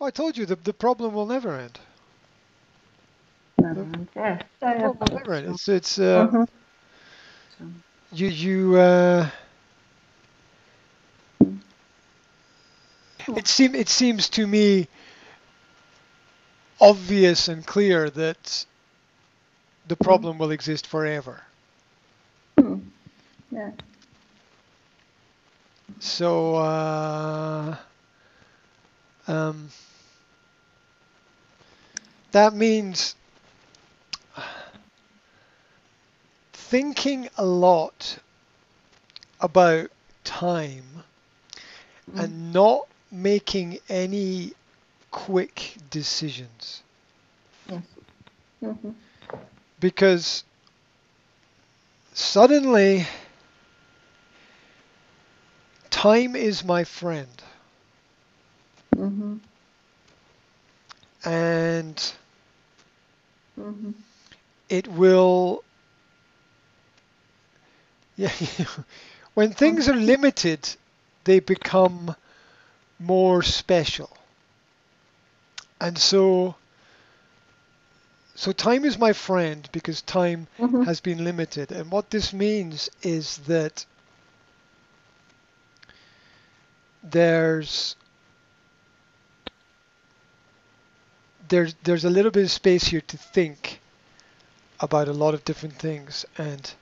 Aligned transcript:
I 0.00 0.10
told 0.10 0.36
you 0.36 0.46
the 0.46 0.56
the 0.56 0.74
problem 0.74 1.14
will 1.14 1.26
never 1.26 1.56
end. 1.58 1.78
The 4.60 4.74
problem 4.74 5.10
never 5.14 5.34
end. 5.34 5.48
It's 5.48 5.68
it's 5.68 5.98
uh, 5.98 6.28
Mhm. 6.30 6.46
you 8.12 8.28
you 8.28 8.76
uh, 8.76 9.28
it 13.36 13.48
seem 13.48 13.74
it 13.74 13.88
seems 13.88 14.28
to 14.30 14.46
me 14.46 14.88
obvious 16.80 17.48
and 17.48 17.66
clear 17.66 18.10
that 18.10 18.66
the 19.88 19.96
problem 19.96 20.38
will 20.38 20.50
exist 20.50 20.86
forever. 20.86 21.40
Mhm. 22.58 22.80
Ja. 23.50 23.72
So 26.00 26.56
uh, 26.56 27.76
um, 29.28 29.68
that 32.32 32.54
means 32.54 33.14
thinking 36.52 37.28
a 37.36 37.44
lot 37.44 38.18
about 39.40 39.90
time 40.24 41.04
Mhm. 42.08 42.18
and 42.18 42.52
not 42.52 42.88
making 43.10 43.78
any 43.88 44.52
quick 45.10 45.76
decisions 45.90 46.82
Yes. 47.70 47.84
Mhm. 48.62 48.94
because 49.80 50.44
suddenly 52.14 53.06
time 55.90 56.34
is 56.36 56.64
my 56.64 56.84
friend 56.84 57.42
Mhm. 58.96 59.40
and 61.24 62.14
Mhm. 63.56 63.94
it 64.68 64.86
will 64.88 65.64
yeah 68.16 68.32
when 69.34 69.52
things 69.52 69.88
are 69.88 69.94
limited 69.96 70.76
they 71.24 71.38
become 71.40 72.14
more 72.98 73.42
special 73.42 74.16
and 75.80 75.98
so 75.98 76.56
so 78.34 78.52
time 78.52 78.84
is 78.84 78.98
my 78.98 79.12
friend 79.12 79.68
because 79.72 80.00
time 80.02 80.46
Mhm. 80.58 80.84
has 80.84 81.00
been 81.00 81.24
limited 81.24 81.72
and 81.72 81.90
what 81.90 82.10
this 82.10 82.32
means 82.32 82.88
is 83.02 83.38
that 83.38 83.84
there's 87.02 87.96
there's 91.48 91.74
there's 91.82 92.04
a 92.04 92.10
little 92.10 92.30
bit 92.30 92.44
of 92.44 92.50
space 92.50 92.86
here 92.88 93.00
to 93.02 93.16
think 93.16 93.80
about 94.80 95.08
a 95.08 95.12
lot 95.12 95.34
of 95.34 95.44
different 95.44 95.74
things 95.74 96.26
and 96.36 96.74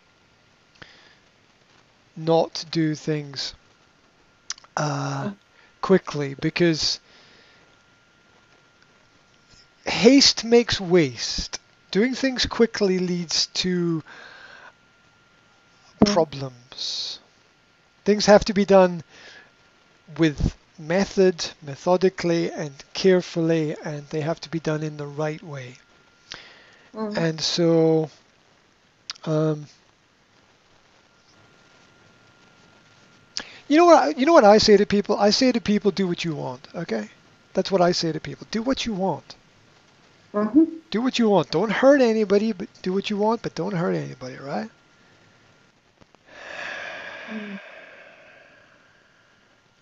not 2.17 2.65
do 2.70 2.95
things 2.95 3.55
uh, 4.77 5.31
quickly 5.81 6.35
because 6.41 7.01
haste 9.87 10.45
makes 10.45 10.81
waste. 10.81 11.61
Doing 11.91 12.15
things 12.15 12.47
quickly 12.47 12.98
leads 12.98 13.47
to 13.47 14.03
problems. 16.05 17.20
Things 18.05 18.27
have 18.27 18.45
to 18.47 18.53
be 18.53 18.65
done 18.65 19.03
with 20.19 20.57
method, 20.78 21.53
methodically, 21.62 22.50
and 22.53 22.84
carefully, 22.94 23.77
and 23.84 24.08
they 24.08 24.20
have 24.20 24.41
to 24.41 24.48
be 24.50 24.61
done 24.61 24.83
in 24.83 24.97
the 24.97 25.06
right 25.06 25.42
way. 25.42 25.78
Mhm. 26.94 27.17
And 27.17 27.41
so, 27.41 28.11
um, 29.25 29.67
you 33.68 33.77
know 33.77 33.85
what? 33.86 34.02
I, 34.02 34.08
you 34.11 34.27
know 34.27 34.33
what 34.33 34.45
I 34.45 34.58
say 34.58 34.77
to 34.77 34.86
people? 34.86 35.17
I 35.18 35.30
say 35.30 35.52
to 35.52 35.61
people, 35.61 35.90
do 35.90 36.07
what 36.07 36.24
you 36.24 36.35
want. 36.35 36.68
Okay, 36.74 37.11
that's 37.52 37.70
what 37.70 37.80
I 37.80 37.92
say 37.92 38.12
to 38.12 38.20
people. 38.20 38.46
Do 38.51 38.62
what 38.62 38.85
you 38.86 38.95
want. 38.95 39.36
Mhm. 40.35 40.83
Do 40.91 41.02
what 41.02 41.18
you 41.18 41.29
want. 41.29 41.51
Don't 41.51 41.70
hurt 41.70 42.01
anybody, 42.01 42.52
but 42.52 42.68
do 42.83 42.92
what 42.95 43.11
you 43.11 43.17
want, 43.18 43.42
but 43.42 43.55
don't 43.55 43.74
hurt 43.74 43.95
anybody, 43.95 44.36
right? 44.36 44.70
Mhm. 47.29 47.58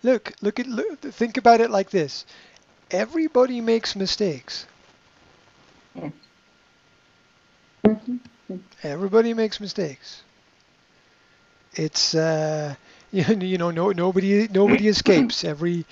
Look, 0.03 0.33
look 0.41 0.59
at 0.59 0.67
look, 0.67 1.01
think 1.01 1.37
about 1.37 1.59
it 1.61 1.71
like 1.71 1.89
this. 1.89 2.25
Everybody 2.91 3.61
makes 3.61 3.95
mistakes. 3.95 4.67
Yes. 5.95 6.13
Mhm. 7.85 8.19
Everybody 8.83 9.33
makes 9.33 9.59
mistakes. 9.59 10.23
It's 11.73 12.15
uh, 12.15 12.75
you, 13.11 13.23
you 13.25 13.57
know 13.57 13.71
no 13.71 13.91
nobody 13.91 14.47
nobody 14.49 14.87
escapes. 14.87 15.43
Every 15.43 15.85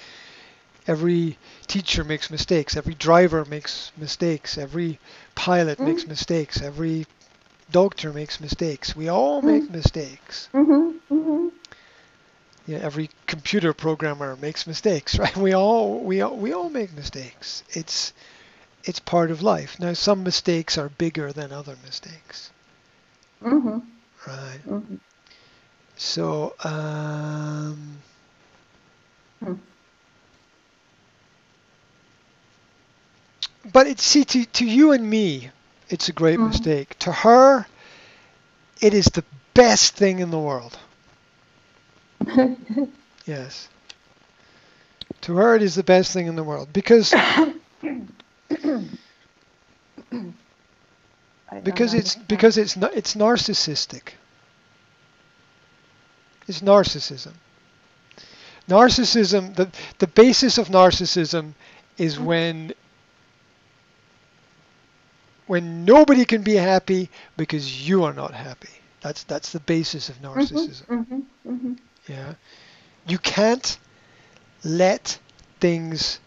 every 0.88 1.38
teacher 1.68 2.04
makes 2.04 2.30
mistakes. 2.30 2.76
Every 2.76 2.96
driver 2.96 3.46
makes 3.46 3.92
mistakes. 3.98 4.58
Every 4.58 5.00
pilot 5.36 5.82
makes 5.84 6.08
mistakes. 6.08 6.62
Every 6.62 7.08
doctor 7.70 8.14
makes 8.14 8.40
mistakes. 8.40 8.96
We 8.96 9.08
all 9.10 9.42
make 9.42 9.70
mistakes. 9.70 10.50
Mhm. 12.68 12.72
Yeah, 12.72 12.78
every 12.80 13.10
computer 13.28 13.74
programmer 13.74 14.36
makes 14.36 14.68
mistakes, 14.68 15.18
right? 15.20 15.36
We 15.36 15.54
all 15.54 16.00
we 16.00 16.22
all, 16.22 16.36
we 16.36 16.54
all 16.54 16.70
make 16.70 16.94
mistakes. 16.94 17.64
It's 17.70 18.14
it's 18.84 19.00
part 19.00 19.32
of 19.32 19.42
life. 19.42 19.80
Now 19.80 19.94
some 19.94 20.24
mistakes 20.24 20.78
are 20.78 20.90
bigger 20.90 21.32
than 21.34 21.52
other 21.52 21.78
mistakes, 21.84 22.52
Mhm. 23.42 23.82
right? 24.28 24.62
Mhm. 24.66 25.00
So 25.98 26.56
um, 26.64 27.98
Hmm. 29.44 29.54
but 33.72 33.88
it's 33.88 34.04
see 34.04 34.24
to 34.26 34.46
to 34.46 34.66
you 34.66 34.92
and 34.92 35.10
me, 35.10 35.52
it's 35.90 36.10
a 36.10 36.14
great 36.14 36.40
Mhm. 36.40 36.48
mistake. 36.48 36.98
To 37.00 37.12
her, 37.12 37.68
it 38.82 38.94
is 38.94 39.06
the 39.06 39.24
best 39.54 39.96
thing 39.96 40.20
in 40.20 40.32
the 40.32 40.40
world. 40.40 40.78
Yes. 43.26 43.70
To 45.22 45.36
her, 45.38 45.56
it 45.56 45.62
is 45.62 45.76
the 45.76 45.84
best 45.84 46.12
thing 46.12 46.28
in 46.28 46.36
the 46.36 46.44
world 46.44 46.74
because 46.74 47.14
because 51.64 51.94
it's 51.94 52.16
understand. 52.16 52.28
because 52.28 52.58
it's 52.58 52.78
it's 52.78 53.16
narcissistic. 53.16 54.14
It's 56.48 56.62
narcissism. 56.62 57.34
Narcissism. 58.70 59.56
The 59.56 59.70
the 60.00 60.08
basis 60.08 60.58
of 60.58 60.70
narcissism 60.70 61.54
is 61.98 62.18
Mhm. 62.18 62.20
when 62.20 62.74
when 65.48 65.86
nobody 65.86 66.26
can 66.26 66.44
be 66.44 66.56
happy 66.56 67.10
because 67.38 67.88
you 67.88 68.04
are 68.04 68.14
not 68.14 68.34
happy. 68.34 68.70
That's 69.02 69.24
that's 69.24 69.52
the 69.52 69.60
basis 69.60 70.10
of 70.10 70.22
narcissism. 70.22 70.86
Mhm. 70.88 71.24
Mhm. 71.46 71.78
Yeah. 72.08 72.34
You 73.08 73.18
can't 73.18 73.78
let 74.64 75.20
things 75.60 76.20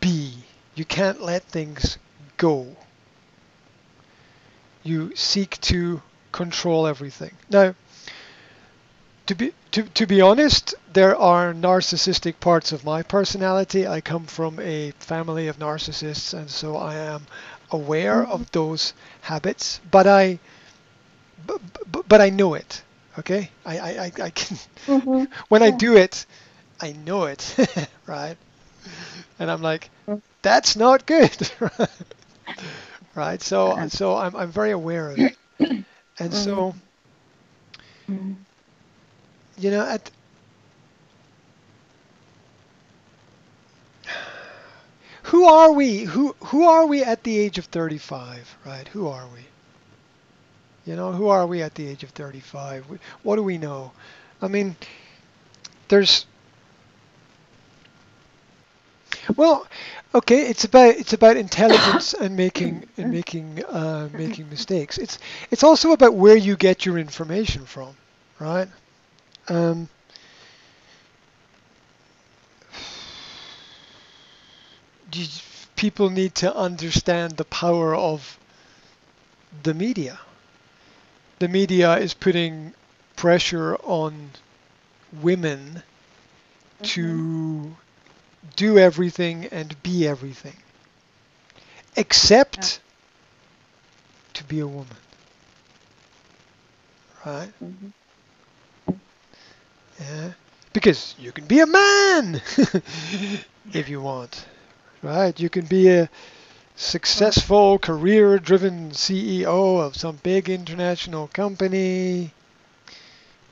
be. 0.00 0.44
You 0.74 0.84
can't 0.84 1.20
let 1.20 1.42
things 1.44 1.98
go. 2.36 2.76
You 4.82 5.14
seek 5.14 5.60
to 5.62 6.02
control 6.32 6.86
everything. 6.86 7.32
Now, 7.50 7.74
to 9.26 9.34
be 9.34 9.52
to, 9.72 9.82
to 9.82 10.06
be 10.06 10.20
honest, 10.20 10.74
there 10.92 11.14
are 11.16 11.52
narcissistic 11.52 12.40
parts 12.40 12.72
of 12.72 12.84
my 12.84 13.02
personality. 13.02 13.86
I 13.86 14.00
come 14.00 14.24
from 14.24 14.58
a 14.60 14.92
family 14.92 15.48
of 15.48 15.58
narcissists 15.58 16.32
and 16.32 16.50
so 16.50 16.76
I 16.76 16.94
am 16.94 17.26
aware 17.70 18.22
of 18.22 18.40
mm-hmm. 18.40 18.48
those 18.52 18.94
habits, 19.22 19.80
but 19.90 20.06
I 20.06 20.38
but, 21.46 21.60
but, 21.90 22.08
but 22.08 22.20
I 22.20 22.30
know 22.30 22.54
it. 22.54 22.82
Okay? 23.18 23.52
I, 23.64 23.78
I, 23.78 23.88
I, 24.06 24.12
I 24.24 24.30
can 24.30 24.58
Mhm. 24.86 25.28
when 25.48 25.62
I 25.62 25.70
do 25.70 25.96
it, 25.96 26.26
I 26.80 26.92
know 26.92 27.24
it, 27.24 27.56
right? 28.06 28.38
And 29.38 29.50
I'm 29.50 29.62
like, 29.62 29.90
Mm. 30.08 30.20
that's 30.42 30.76
not 30.76 31.06
good, 31.06 31.36
right? 33.14 33.42
So, 33.42 33.76
Yeah. 33.76 33.88
so 33.88 34.16
I'm 34.16 34.34
I'm 34.36 34.50
very 34.52 34.70
aware 34.72 35.10
of 35.10 35.22
it, 35.22 35.36
and 36.18 36.34
so 36.34 36.74
Mhm. 38.08 38.46
you 39.56 39.70
know, 39.70 39.84
at 39.86 40.10
who 45.24 45.44
are 45.46 45.72
we? 45.72 46.04
Who 46.04 46.36
who 46.46 46.64
are 46.68 46.86
we 46.86 47.02
at 47.04 47.24
the 47.24 47.38
age 47.38 47.58
of 47.58 47.66
35, 47.66 48.58
right? 48.64 48.88
Who 48.88 49.06
are 49.08 49.28
we? 49.28 49.50
You 50.88 50.96
know, 50.96 51.12
who 51.12 51.28
are 51.28 51.46
we 51.46 51.60
at 51.60 51.74
the 51.74 51.86
age 51.86 52.02
of 52.02 52.08
35? 52.10 52.86
What 53.22 53.36
do 53.36 53.42
we 53.42 53.58
know? 53.58 53.92
I 54.40 54.48
mean, 54.48 54.74
there's 55.88 56.24
Well, 59.36 59.66
okay, 60.14 60.46
it's 60.48 60.64
about 60.64 60.94
it's 60.96 61.12
about 61.12 61.36
intelligence 61.36 62.14
and 62.14 62.34
making 62.34 62.88
and 62.96 63.10
making 63.10 63.62
uh, 63.66 64.08
making 64.14 64.48
mistakes. 64.48 64.96
It's 64.96 65.18
it's 65.50 65.62
also 65.62 65.92
about 65.92 66.14
where 66.14 66.36
you 66.36 66.56
get 66.56 66.86
your 66.86 66.96
information 66.96 67.66
from, 67.66 67.94
right? 68.40 68.68
Um, 69.48 69.90
people 75.76 76.08
need 76.08 76.34
to 76.36 76.54
understand 76.56 77.36
the 77.36 77.44
power 77.44 77.94
of 77.94 78.38
the 79.62 79.74
media. 79.74 80.18
The 81.40 81.48
media 81.48 81.96
is 81.96 82.14
putting 82.14 82.74
pressure 83.16 83.74
on 83.82 84.30
women 85.12 85.82
to 86.82 87.76
do 88.56 88.78
everything 88.78 89.46
and 89.46 89.80
be 89.82 90.06
everything, 90.06 90.56
except 91.96 92.80
to 94.34 94.44
be 94.44 94.60
a 94.60 94.66
woman. 94.66 94.96
Right? 97.26 97.52
Mhm. 97.62 97.92
Yeah. 100.00 100.32
Because 100.72 101.14
you 101.18 101.32
can 101.32 101.46
be 101.46 101.60
a 101.60 101.66
man 101.66 102.40
if 103.72 103.88
you 103.88 104.00
want. 104.00 104.44
Right? 105.02 105.38
You 105.38 105.48
can 105.50 105.64
be 105.66 105.88
a 105.88 106.08
successful, 106.78 107.78
career 107.78 108.38
driven 108.38 108.92
CEO 108.92 109.80
of 109.84 109.96
some 109.96 110.16
big 110.22 110.48
international 110.48 111.28
company. 111.28 112.32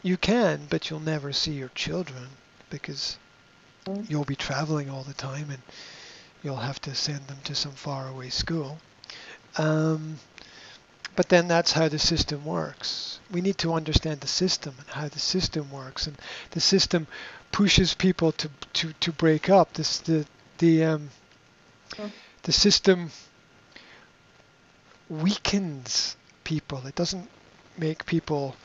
You 0.02 0.16
can, 0.16 0.66
but 0.70 0.88
you'll 0.88 1.00
never 1.00 1.32
see 1.32 1.52
your 1.52 1.70
children 1.70 2.28
because 2.70 3.18
you'll 4.08 4.24
be 4.24 4.36
traveling 4.36 4.88
all 4.88 5.02
the 5.02 5.14
time 5.14 5.50
and 5.50 5.62
you'll 6.42 6.56
have 6.56 6.80
to 6.82 6.94
send 6.94 7.26
them 7.26 7.38
to 7.44 7.54
some 7.54 7.72
faraway 7.72 8.28
school. 8.30 8.78
Um, 9.58 10.18
but 11.16 11.28
then 11.28 11.48
that's 11.48 11.72
how 11.72 11.88
the 11.88 11.98
system 11.98 12.44
works. 12.44 13.18
We 13.32 13.40
need 13.40 13.58
to 13.58 13.74
understand 13.74 14.20
the 14.20 14.28
system 14.28 14.74
and 14.78 14.88
how 14.88 15.08
the 15.08 15.18
system 15.18 15.72
works, 15.72 16.06
and 16.06 16.16
the 16.50 16.60
system 16.60 17.06
pushes 17.52 17.94
people 17.94 18.32
to 18.32 18.50
to, 18.74 18.92
to 19.00 19.12
break 19.12 19.48
up. 19.48 19.72
This 19.72 19.98
the 19.98 20.26
the 20.58 20.84
um, 20.84 21.10
Mm. 21.92 22.10
The 22.46 22.52
system 22.52 23.10
weakens 25.10 26.16
people. 26.44 26.86
It 26.86 26.96
doesn't 26.96 27.30
make 27.78 28.06
people 28.06 28.56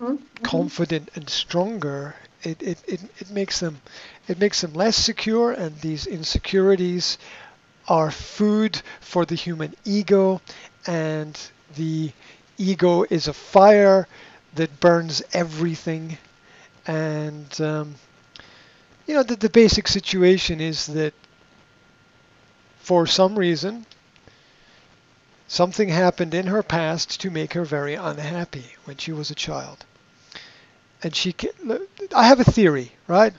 Mhm. 0.00 0.18
confident 0.42 1.10
and 1.14 1.28
stronger. 1.28 2.16
It, 2.42 2.62
it, 2.62 2.82
it, 2.86 3.00
it 3.18 3.30
makes 3.30 3.60
them 3.60 3.80
it 4.28 4.38
makes 4.38 4.60
them 4.62 4.74
less 4.74 4.96
secure 4.96 5.52
and 5.52 5.76
these 5.80 6.06
insecurities 6.06 7.18
are 7.88 8.10
food 8.10 8.80
for 9.00 9.26
the 9.26 9.34
human 9.36 9.74
ego 9.84 10.40
and 10.86 11.38
the 11.76 12.12
ego 12.58 13.04
is 13.10 13.28
a 13.28 13.34
fire 13.34 14.08
that 14.54 14.80
burns 14.80 15.22
everything 15.32 16.18
and 16.86 17.60
um, 17.60 17.96
you 19.06 19.14
know 19.14 19.22
the, 19.22 19.36
the 19.36 19.50
basic 19.50 19.88
situation 19.88 20.60
is 20.60 20.86
that 20.86 21.14
for 22.80 23.06
some 23.06 23.38
reason 23.38 23.86
something 25.48 25.88
happened 25.88 26.34
in 26.34 26.46
her 26.46 26.62
past 26.62 27.20
to 27.20 27.30
make 27.30 27.54
her 27.54 27.64
very 27.64 27.94
unhappy 27.94 28.66
when 28.84 28.96
she 28.96 29.12
was 29.12 29.30
a 29.30 29.34
child 29.34 29.84
and 31.02 31.14
she 31.14 31.34
I 32.14 32.26
have 32.26 32.40
a 32.40 32.44
theory, 32.44 32.92
right? 33.06 33.32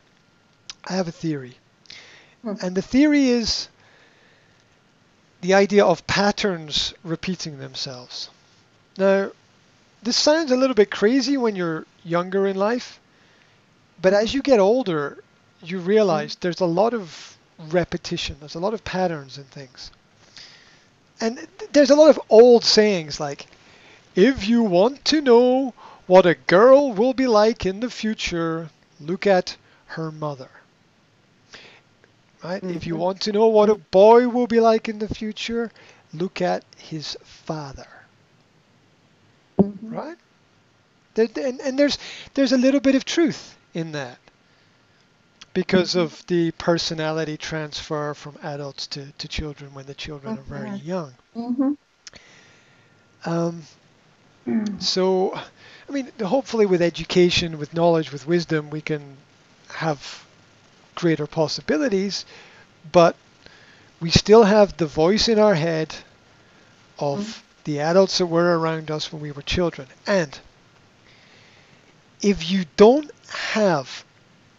I 0.85 0.93
have 0.93 1.07
a 1.07 1.11
theory. 1.11 1.57
Hmm. 2.41 2.53
And 2.61 2.75
the 2.75 2.81
theory 2.81 3.29
is 3.29 3.67
the 5.41 5.53
idea 5.53 5.85
of 5.85 6.05
patterns 6.07 6.93
repeating 7.03 7.59
themselves. 7.59 8.29
Now, 8.97 9.31
this 10.03 10.17
sounds 10.17 10.51
a 10.51 10.57
little 10.57 10.75
bit 10.75 10.91
crazy 10.91 11.37
when 11.37 11.55
you're 11.55 11.85
younger 12.03 12.47
in 12.47 12.55
life, 12.55 12.99
but 14.01 14.13
as 14.13 14.33
you 14.33 14.41
get 14.41 14.59
older, 14.59 15.23
you 15.63 15.79
realize 15.79 16.35
there's 16.35 16.61
a 16.61 16.65
lot 16.65 16.93
of 16.93 17.37
repetition, 17.69 18.37
there's 18.39 18.55
a 18.55 18.59
lot 18.59 18.73
of 18.73 18.83
patterns 18.83 19.37
and 19.37 19.47
things. 19.49 19.91
And 21.19 21.47
there's 21.71 21.91
a 21.91 21.95
lot 21.95 22.09
of 22.09 22.19
old 22.29 22.63
sayings 22.65 23.19
like, 23.19 23.47
if 24.15 24.47
you 24.47 24.63
want 24.63 25.05
to 25.05 25.21
know 25.21 25.73
what 26.07 26.25
a 26.25 26.35
girl 26.35 26.91
will 26.93 27.13
be 27.13 27.27
like 27.27 27.65
in 27.65 27.79
the 27.79 27.89
future, 27.89 28.69
look 28.99 29.25
at 29.27 29.57
her 29.87 30.11
mother. 30.11 30.49
Right? 32.43 32.63
If 32.67 32.85
you 32.87 32.95
Mhm. 32.95 32.99
want 32.99 33.21
to 33.21 33.31
know 33.31 33.47
what 33.47 33.69
a 33.69 33.75
boy 33.75 34.27
will 34.29 34.47
be 34.47 34.59
like 34.59 34.89
in 34.89 34.99
the 34.99 35.07
future, 35.13 35.71
look 36.13 36.41
at 36.41 36.63
his 36.77 37.17
father. 37.23 37.87
Mhm. 39.59 39.91
Right? 39.91 40.17
And, 41.15 41.59
and 41.61 41.79
there's 41.79 41.97
there's 42.33 42.51
a 42.53 42.57
little 42.57 42.79
bit 42.79 42.95
of 42.95 43.05
truth 43.05 43.57
in 43.73 43.91
that 43.93 44.17
because 45.53 45.95
of 45.95 46.25
the 46.27 46.51
personality 46.51 47.37
transfer 47.37 48.13
from 48.13 48.37
adults 48.43 48.87
to, 48.87 49.11
to 49.13 49.27
children 49.27 49.73
when 49.73 49.85
the 49.85 49.93
children 49.95 50.37
are 50.37 50.43
very 50.43 50.71
young. 50.71 51.13
Mhm. 51.35 51.77
Um, 53.25 53.63
Mm. 54.47 54.81
So, 54.81 55.33
I 55.35 55.91
mean, 55.91 56.11
hopefully 56.23 56.65
with 56.65 56.81
education, 56.81 57.57
with 57.57 57.73
knowledge, 57.73 58.11
with 58.11 58.25
wisdom, 58.27 58.69
we 58.69 58.81
can 58.81 59.17
have 59.69 60.25
greater 60.95 61.27
possibilities, 61.27 62.25
but 62.91 63.15
we 63.99 64.09
still 64.11 64.43
have 64.43 64.77
the 64.77 64.85
voice 64.87 65.27
in 65.27 65.39
our 65.39 65.55
head 65.55 65.95
of 66.99 67.19
Mhm. 67.19 67.41
the 67.65 67.79
adults 67.79 68.17
that 68.17 68.25
were 68.27 68.57
around 68.59 68.89
us 68.91 69.11
when 69.11 69.21
we 69.21 69.31
were 69.31 69.41
children. 69.43 69.87
And 70.07 70.39
if 72.21 72.49
you 72.49 72.65
don't 72.77 73.11
have 73.29 74.03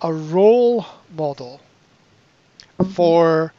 a 0.03 0.13
role 0.13 0.85
model 1.17 1.61
for 2.95 3.53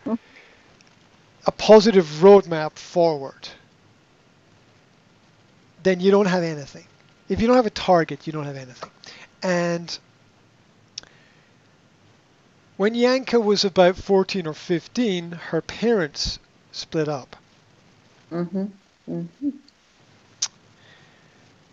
a 1.46 1.52
positive 1.52 2.06
roadmap 2.22 2.74
forward, 2.74 3.48
then 5.84 6.00
you 6.00 6.12
don't 6.12 6.26
have 6.26 6.44
anything. 6.44 6.86
If 7.30 7.40
you 7.42 7.48
don't 7.48 7.56
have 7.56 7.66
a 7.66 7.72
target, 7.72 8.28
you 8.28 8.34
don't 8.34 8.46
have 8.46 8.58
anything. 8.58 8.90
And 9.42 9.98
when 12.78 12.96
Yanka 12.96 13.40
was 13.40 13.64
about 13.64 13.96
14 13.96 14.46
or 14.46 14.54
15, 14.54 15.32
her 15.32 15.62
parents 15.62 16.40
split 16.72 17.08
up. 17.08 17.36
Mhm. 18.32 18.72
Mhm. 19.10 19.28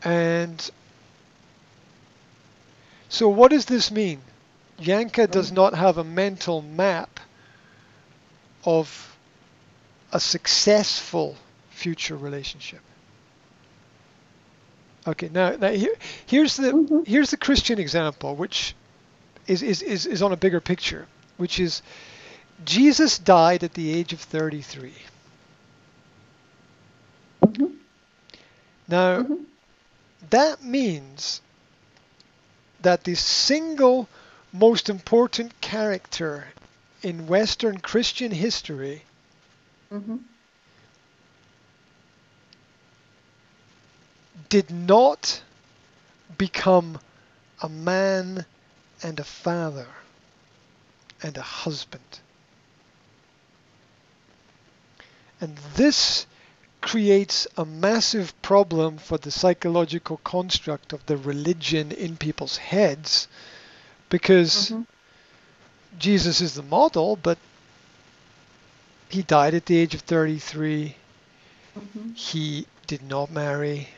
And 0.02 0.70
so 3.08 3.28
what 3.28 3.50
does 3.50 3.66
this 3.66 3.90
mean? 3.90 4.20
Yanka 4.80 5.26
does 5.26 5.52
not 5.52 5.74
have 5.74 5.98
a 5.98 6.04
mental 6.04 6.62
map 6.62 7.20
of 8.64 9.16
a 10.12 10.20
successful 10.20 11.36
future 11.70 12.16
relationship. 12.16 12.80
Okay, 15.06 15.30
now, 15.32 15.50
now 15.56 15.70
here, 15.70 15.94
here's 16.26 16.56
the 16.56 16.72
Mhm. 16.72 17.06
here's 17.06 17.30
the 17.30 17.36
Christian 17.36 17.78
example, 17.78 18.36
which 18.36 18.74
is, 19.46 19.62
is, 19.62 19.82
is, 19.82 20.06
is 20.06 20.22
on 20.22 20.32
a 20.32 20.36
bigger 20.36 20.60
picture, 20.60 21.06
which 21.36 21.58
is 21.58 21.82
Jesus 22.64 23.18
died 23.18 23.64
at 23.64 23.74
the 23.74 23.92
age 23.92 24.12
of 24.12 24.20
33. 24.20 24.92
Mhm. 27.42 27.76
Now, 28.88 29.22
Mhm. 29.22 29.44
that 30.28 30.62
means 30.62 31.40
that 32.82 33.04
the 33.04 33.14
single 33.14 34.08
most 34.52 34.88
important 34.88 35.60
character 35.60 36.48
in 37.02 37.26
Western 37.26 37.78
Christian 37.78 38.32
history 38.32 39.04
Mhm. 39.90 40.20
did 44.48 44.70
not 44.70 45.42
become 46.36 46.98
a 47.62 47.68
man 47.68 48.44
and 49.02 49.20
a 49.20 49.24
father 49.24 49.86
and 51.22 51.36
a 51.36 51.42
husband. 51.42 52.20
And 55.40 55.56
this 55.74 56.26
creates 56.80 57.46
a 57.56 57.64
massive 57.64 58.40
problem 58.42 58.98
for 58.98 59.18
the 59.18 59.30
psychological 59.30 60.18
construct 60.18 60.92
of 60.92 61.04
the 61.06 61.16
religion 61.16 61.92
in 61.92 62.16
people's 62.16 62.56
heads 62.56 63.28
because 64.10 64.72
Mhm. 64.72 64.86
Jesus 65.98 66.40
is 66.40 66.54
the 66.54 66.62
model, 66.62 67.16
but 67.16 67.38
he 69.10 69.22
died 69.22 69.54
at 69.54 69.66
the 69.66 69.76
age 69.78 69.94
of 69.94 70.02
33. 70.02 70.96
Mhm. 71.76 72.14
He 72.14 72.66
did 72.86 73.02
not 73.02 73.30
marry, 73.30 73.88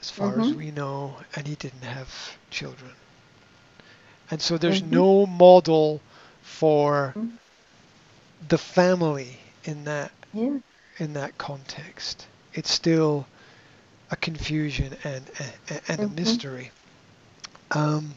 as 0.00 0.10
far 0.10 0.38
as 0.38 0.52
Mhm. 0.52 0.54
we 0.54 0.70
know, 0.70 1.18
and 1.36 1.46
he 1.46 1.56
didn't 1.56 1.82
have 1.82 2.38
children. 2.50 2.92
And 4.30 4.40
so 4.42 4.58
there's 4.58 4.82
Mhm. 4.82 4.90
no 4.90 5.26
model 5.26 6.00
for 6.42 7.16
Mhm. 7.16 7.38
the 8.48 8.58
family 8.58 9.38
in 9.64 9.84
that 9.84 10.12
Yeah. 10.32 10.58
in 10.98 11.14
that 11.14 11.38
context. 11.38 12.26
It's 12.54 12.70
still 12.72 13.26
a 14.10 14.16
confusion 14.16 14.96
and 15.04 15.30
and, 15.68 15.80
and 15.88 16.02
a 16.04 16.06
Mhm. 16.06 16.14
mystery. 16.14 16.72
Um, 17.72 18.14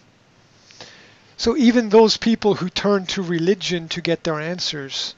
so 1.38 1.56
even 1.58 1.90
those 1.90 2.18
people 2.18 2.56
who 2.56 2.70
turn 2.70 3.06
to 3.08 3.22
religion 3.22 3.88
to 3.90 4.02
get 4.02 4.24
their 4.24 4.40
answers 4.42 5.16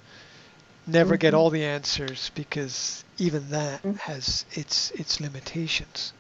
never 0.88 1.18
get 1.18 1.34
Mhm. 1.34 1.38
all 1.38 1.50
the 1.50 1.64
answers 1.66 2.32
because 2.36 3.04
even 3.18 3.50
that 3.50 3.82
Mm. 3.84 3.98
has 4.00 4.46
its 4.52 4.92
its 4.92 5.20
limitations. 5.20 6.14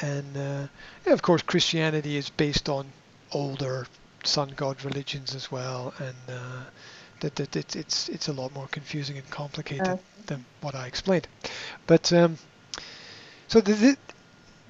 And 0.00 0.36
uh, 0.36 1.12
of 1.12 1.22
course, 1.22 1.42
Christianity 1.42 2.16
is 2.16 2.30
based 2.30 2.68
on 2.68 2.92
older 3.32 3.86
sun 4.24 4.50
god 4.56 4.84
religions 4.84 5.34
as 5.34 5.50
well, 5.50 5.94
and 5.98 6.16
uh, 6.28 6.64
that, 7.20 7.36
that 7.36 7.56
it's 7.56 7.76
it's 7.76 8.08
it's 8.08 8.28
a 8.28 8.32
lot 8.32 8.52
more 8.54 8.68
confusing 8.68 9.18
and 9.18 9.28
complicated 9.30 9.98
Uh, 9.98 9.98
than 10.26 10.44
what 10.60 10.74
I 10.74 10.86
explained. 10.86 11.26
But 11.86 12.12
um, 12.12 12.38
so 13.48 13.60
the, 13.60 13.72
the 13.74 13.96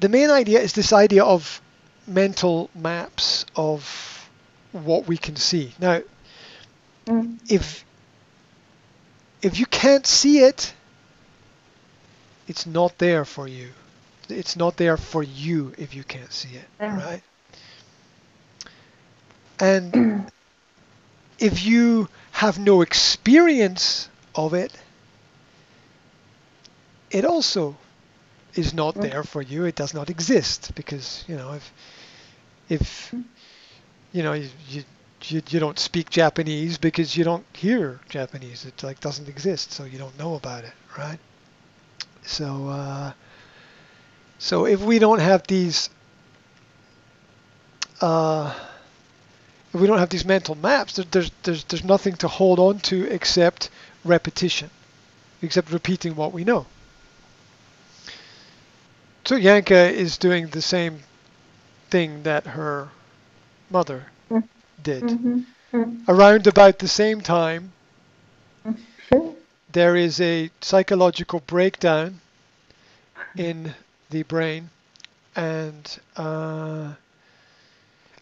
the 0.01 0.09
main 0.09 0.31
idea 0.31 0.61
is 0.61 0.73
this 0.73 0.93
idea 0.93 1.25
of 1.25 1.61
mental 2.07 2.71
maps 2.75 3.45
of 3.55 4.18
what 4.73 5.07
we 5.07 5.17
can 5.17 5.37
see. 5.37 5.75
Now, 5.79 6.03
mm, 7.07 7.39
if 7.49 7.85
if 9.43 9.59
you 9.59 9.67
can't 9.67 10.07
see 10.07 10.39
it, 10.41 10.75
it's 12.47 12.67
not 12.67 12.99
there 12.99 13.25
for 13.25 13.47
you. 13.49 13.73
It's 14.29 14.57
not 14.57 14.77
there 14.77 14.97
for 14.97 15.23
you 15.23 15.73
if 15.79 15.95
you 15.95 16.05
can't 16.05 16.33
see 16.33 16.57
it, 16.57 16.69
Yeah. 16.81 17.01
right? 17.01 17.23
And 19.61 19.97
if 21.39 21.65
you 21.65 22.09
have 22.33 22.59
no 22.59 22.83
experience 22.83 24.09
of 24.35 24.55
it, 24.55 24.73
it 27.11 27.25
also 27.25 27.79
is 28.55 28.73
not 28.75 29.01
Mm. 29.01 29.03
there 29.03 29.23
for 29.25 29.43
you. 29.43 29.65
It 29.65 29.75
does 29.77 29.95
not 29.95 30.11
exist 30.11 30.73
because 30.75 31.25
you 31.29 31.37
know 31.37 31.53
if 31.53 31.73
if 32.69 33.15
Mm. 33.15 33.25
You 34.19 34.25
know 34.25 34.33
you, 34.33 34.83
you 35.29 35.41
you 35.49 35.61
don't 35.61 35.79
speak 35.79 36.11
Japanese 36.11 36.77
because 36.77 37.17
you 37.17 37.23
don't 37.23 37.47
hear 37.53 38.01
Japanese. 38.09 38.65
It 38.65 38.83
like 38.83 38.99
doesn't 38.99 39.29
exist, 39.29 39.71
so 39.71 39.85
you 39.85 39.97
don't 39.97 40.19
know 40.19 40.35
about 40.35 40.65
it, 40.65 40.73
right? 40.99 41.21
So 42.23 42.67
uh, 42.67 43.13
so 44.41 44.67
if 44.67 44.81
we 44.81 44.99
don't 44.99 45.21
have 45.21 45.47
these 45.47 45.89
uh, 48.01 48.53
if 49.73 49.81
we 49.81 49.87
don't 49.87 50.01
have 50.01 50.11
these 50.11 50.25
mental 50.25 50.57
maps, 50.57 50.97
there, 50.97 51.05
there's 51.09 51.31
there's 51.45 51.63
there's 51.65 51.85
nothing 51.85 52.17
to 52.17 52.27
hold 52.27 52.59
on 52.59 52.81
to 52.91 53.05
except 53.05 53.71
repetition, 54.05 54.69
except 55.43 55.71
repeating 55.71 56.17
what 56.17 56.33
we 56.33 56.43
know. 56.43 56.67
So 59.27 59.37
Yanka 59.37 59.93
is 59.93 60.19
doing 60.19 60.49
the 60.49 60.63
same 60.63 61.05
thing 61.89 62.25
that 62.25 62.47
her 62.49 62.89
mother 63.71 64.07
did. 64.83 65.19
mhm, 65.23 65.45
mm, 65.73 66.07
Around 66.09 66.47
about 66.47 66.79
the 66.79 66.89
same 66.89 67.21
time, 67.21 67.73
there 69.73 69.97
is 69.97 70.21
a 70.21 70.51
psychological 70.61 71.41
breakdown 71.41 72.21
in 73.37 73.75
the 74.11 74.23
brain, 74.25 74.71
and 75.37 75.99
uh, 76.17 76.95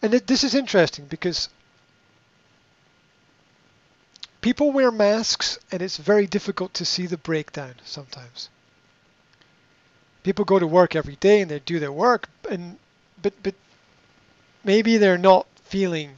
and 0.01 0.13
it, 0.13 0.27
this 0.27 0.43
is 0.43 0.53
interesting 0.55 1.05
because 1.05 1.49
people 4.41 4.71
wear 4.71 4.91
masks, 4.91 5.57
and 5.71 5.81
it's 5.81 5.97
very 5.97 6.25
difficult 6.25 6.73
to 6.73 6.85
see 6.85 7.05
the 7.05 7.17
breakdown 7.17 7.75
sometimes. 7.85 8.49
People 10.23 10.45
go 10.45 10.59
to 10.59 10.67
work 10.67 10.95
every 10.95 11.15
day 11.15 11.41
and 11.41 11.49
they 11.51 11.59
do 11.59 11.79
their 11.79 11.91
work, 11.91 12.29
and 12.49 12.77
but 13.21 13.33
but 13.43 13.55
maybe 14.67 14.97
they're 14.97 15.17
not 15.17 15.47
feeling 15.63 16.11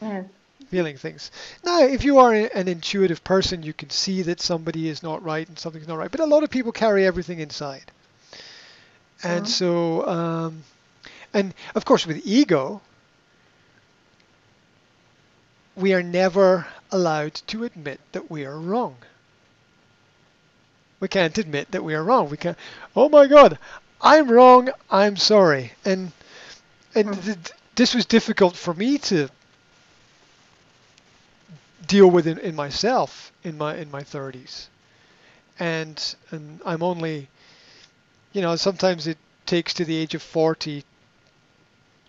Yes. 0.00 0.26
feeling 0.70 0.96
things. 0.96 1.30
Now, 1.64 1.82
if 1.82 2.02
you 2.04 2.18
are 2.18 2.32
an 2.32 2.68
intuitive 2.68 3.22
person, 3.24 3.62
you 3.62 3.72
can 3.74 3.90
see 3.90 4.22
that 4.22 4.40
somebody 4.40 4.88
is 4.88 5.02
not 5.02 5.22
right 5.22 5.46
and 5.48 5.58
something's 5.58 5.86
not 5.88 5.98
right. 5.98 6.10
But 6.10 6.20
a 6.20 6.26
lot 6.26 6.42
of 6.44 6.50
people 6.50 6.72
carry 6.72 7.06
everything 7.06 7.40
inside. 7.40 7.92
And 9.22 9.46
Mhm. 9.46 9.48
so, 9.48 10.06
um, 10.08 10.64
and 11.34 11.54
of 11.74 11.84
course, 11.84 12.06
with 12.06 12.26
ego, 12.26 12.82
we 15.76 15.92
are 15.94 16.02
never 16.02 16.66
allowed 16.90 17.34
to 17.34 17.64
admit 17.64 18.00
that 18.12 18.30
we 18.30 18.44
are 18.44 18.58
wrong. 18.58 18.96
We 21.00 21.08
can't 21.08 21.36
admit 21.36 21.70
that 21.72 21.84
we 21.84 21.94
are 21.94 22.02
wrong. 22.04 22.30
We 22.30 22.36
can't. 22.38 22.58
Oh 22.96 23.08
my 23.08 23.26
God, 23.26 23.58
I'm 24.00 24.30
wrong. 24.30 24.70
I'm 24.90 25.16
sorry. 25.16 25.72
And 25.84 26.12
and 26.94 27.12
th- 27.12 27.24
th- 27.24 27.52
this 27.74 27.94
was 27.94 28.06
difficult 28.06 28.56
for 28.56 28.74
me 28.74 28.98
to 28.98 29.28
deal 31.86 32.10
with 32.10 32.26
in, 32.26 32.38
in 32.38 32.54
myself 32.54 33.32
in 33.42 33.58
my 33.58 33.76
in 33.76 33.90
my 33.90 34.02
30s 34.02 34.66
and 35.58 36.14
and 36.30 36.60
I'm 36.64 36.82
only 36.82 37.28
you 38.32 38.40
know 38.42 38.56
sometimes 38.56 39.06
it 39.06 39.18
takes 39.46 39.74
to 39.74 39.84
the 39.84 39.96
age 39.96 40.14
of 40.14 40.22
40 40.22 40.84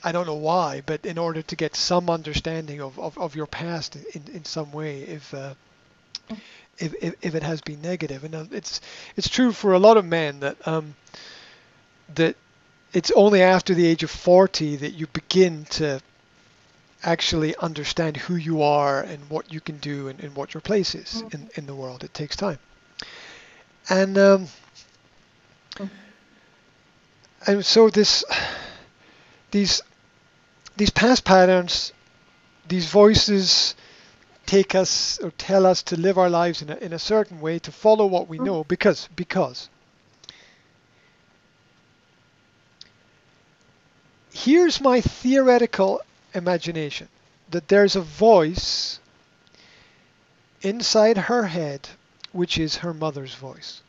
I 0.04 0.12
don't 0.12 0.28
know 0.28 0.36
why 0.36 0.82
but 0.86 1.06
in 1.06 1.18
order 1.18 1.42
to 1.42 1.56
get 1.56 1.76
some 1.76 2.10
understanding 2.10 2.82
of, 2.82 3.00
of, 3.00 3.18
of 3.18 3.36
your 3.36 3.48
past 3.48 3.96
in, 3.96 4.24
in 4.34 4.46
some 4.46 4.72
way 4.72 5.02
if, 5.02 5.34
uh, 5.34 5.54
if 6.78 6.94
if 7.02 7.16
if 7.22 7.36
it 7.36 7.44
has 7.44 7.62
been 7.62 7.82
negative. 7.82 8.24
And 8.24 8.36
uh, 8.36 8.46
it's 8.52 8.82
it's 9.16 9.30
true 9.30 9.52
for 9.52 9.74
a 9.74 9.80
lot 9.80 9.98
of 9.98 10.06
men 10.06 10.40
that 10.42 10.68
um 10.68 10.96
that 12.16 12.36
it's 12.94 13.12
only 13.12 13.42
after 13.42 13.74
the 13.74 13.86
age 13.86 14.04
of 14.04 14.12
40 14.12 14.78
that 14.78 14.92
you 14.92 15.08
begin 15.08 15.66
to 15.66 16.00
actually 17.04 17.56
understand 17.58 18.18
who 18.18 18.36
you 18.36 18.62
are 18.62 19.02
and 19.02 19.30
what 19.30 19.52
you 19.52 19.60
can 19.60 19.78
do 19.78 20.08
and, 20.08 20.20
and 20.22 20.36
what 20.36 20.54
your 20.54 20.62
place 20.62 20.96
is 20.96 21.24
in, 21.32 21.50
in 21.56 21.66
the 21.66 21.76
world. 21.76 22.04
It 22.04 22.14
takes 22.14 22.36
time. 22.36 22.60
And 23.90 24.18
um, 24.18 24.48
Mhm. 25.76 25.90
and 27.48 27.66
so 27.66 27.90
this 27.90 28.24
these 29.52 29.82
these 30.78 30.92
past 30.92 31.26
patterns, 31.26 31.92
these 32.68 32.86
voices 32.86 33.76
take 34.46 34.76
us 34.76 35.20
or 35.20 35.32
tell 35.32 35.66
us 35.66 35.84
to 35.84 35.98
live 35.98 36.18
our 36.18 36.30
lives 36.30 36.62
in 36.62 36.70
a, 36.70 36.76
in 36.76 36.94
a 36.94 37.00
certain 37.00 37.42
way 37.42 37.60
to 37.60 37.72
follow 37.72 38.06
what 38.06 38.28
we 38.28 38.38
know 38.40 38.64
because 38.64 39.10
because 39.16 39.70
here's 44.34 44.82
my 44.82 45.00
theoretical 45.00 46.02
imagination 46.34 47.08
that 47.52 47.68
there's 47.68 47.96
a 47.96 48.02
voice 48.02 49.00
inside 50.62 51.18
her 51.18 51.46
head 51.46 51.88
which 52.32 52.58
is 52.58 52.78
her 52.78 52.94
mother's 52.94 53.36
voice. 53.36 53.82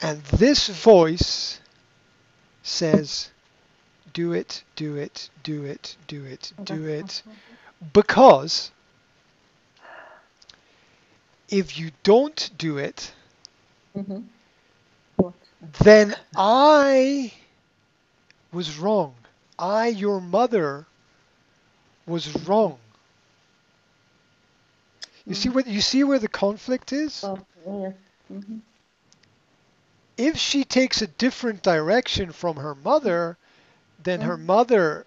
And 0.00 0.22
this 0.24 0.68
voice 0.68 1.60
says, 2.62 3.30
do 4.12 4.32
it, 4.32 4.62
do 4.76 4.96
it, 4.96 5.28
do 5.42 5.64
it, 5.64 5.96
do 6.06 6.24
it, 6.24 6.52
do 6.62 6.84
it, 6.84 7.22
because 7.92 8.70
if 11.48 11.76
you 11.76 11.90
don't 12.04 12.50
do 12.56 12.78
it, 12.78 13.12
Mhm. 13.96 14.24
Then 15.82 16.14
I 16.36 17.32
was 18.52 18.78
wrong. 18.78 19.14
I, 19.58 19.88
your 19.88 20.20
mother, 20.20 20.86
was 22.06 22.34
wrong. 22.46 22.78
You 25.26 25.34
see 25.34 25.50
what 25.50 25.66
you 25.66 25.82
see 25.82 26.04
where 26.04 26.18
the 26.18 26.28
conflict 26.28 26.92
is? 26.92 27.22
Oh, 27.22 27.38
yes. 27.66 27.94
Mhm. 28.32 28.60
If 30.16 30.38
she 30.38 30.64
takes 30.64 31.02
a 31.02 31.06
different 31.06 31.62
direction 31.62 32.32
from 32.32 32.56
her 32.56 32.74
mother, 32.74 33.36
then 34.02 34.22
her 34.22 34.36
Mhm. 34.36 34.46
mother 34.46 35.06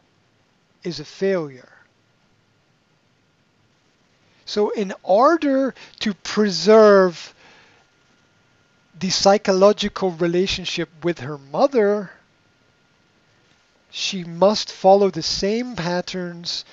is 0.83 0.99
a 0.99 1.05
failure. 1.05 1.73
So 4.45 4.69
in 4.69 4.93
order 5.03 5.73
to 5.99 6.13
preserve 6.13 7.33
the 8.99 9.09
psychological 9.09 10.11
relationship 10.11 10.89
with 11.03 11.19
her 11.19 11.37
mother, 11.37 12.11
she 13.91 14.23
must 14.23 14.71
follow 14.71 15.09
the 15.09 15.21
same 15.21 15.75
patterns 15.75 16.65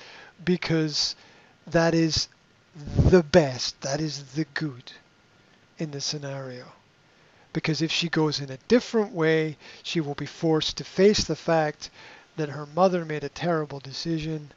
because 0.43 1.15
that 1.67 1.93
is 1.93 2.27
the 2.75 3.23
best, 3.23 3.79
that 3.81 3.99
is 3.99 4.23
the 4.33 4.45
good 4.53 4.91
in 5.77 5.91
the 5.91 6.01
scenario. 6.01 6.65
Because 7.51 7.81
if 7.81 7.91
she 7.91 8.09
goes 8.09 8.39
in 8.39 8.49
a 8.49 8.57
different 8.67 9.11
way, 9.11 9.57
she 9.83 9.99
will 9.99 10.15
be 10.15 10.25
forced 10.25 10.77
to 10.77 10.83
face 10.83 11.23
the 11.23 11.35
fact 11.35 11.89
that 12.37 12.49
her 12.49 12.65
mother 12.67 13.03
made 13.05 13.23
a 13.23 13.29
terrible 13.29 13.79
decision 13.79 14.51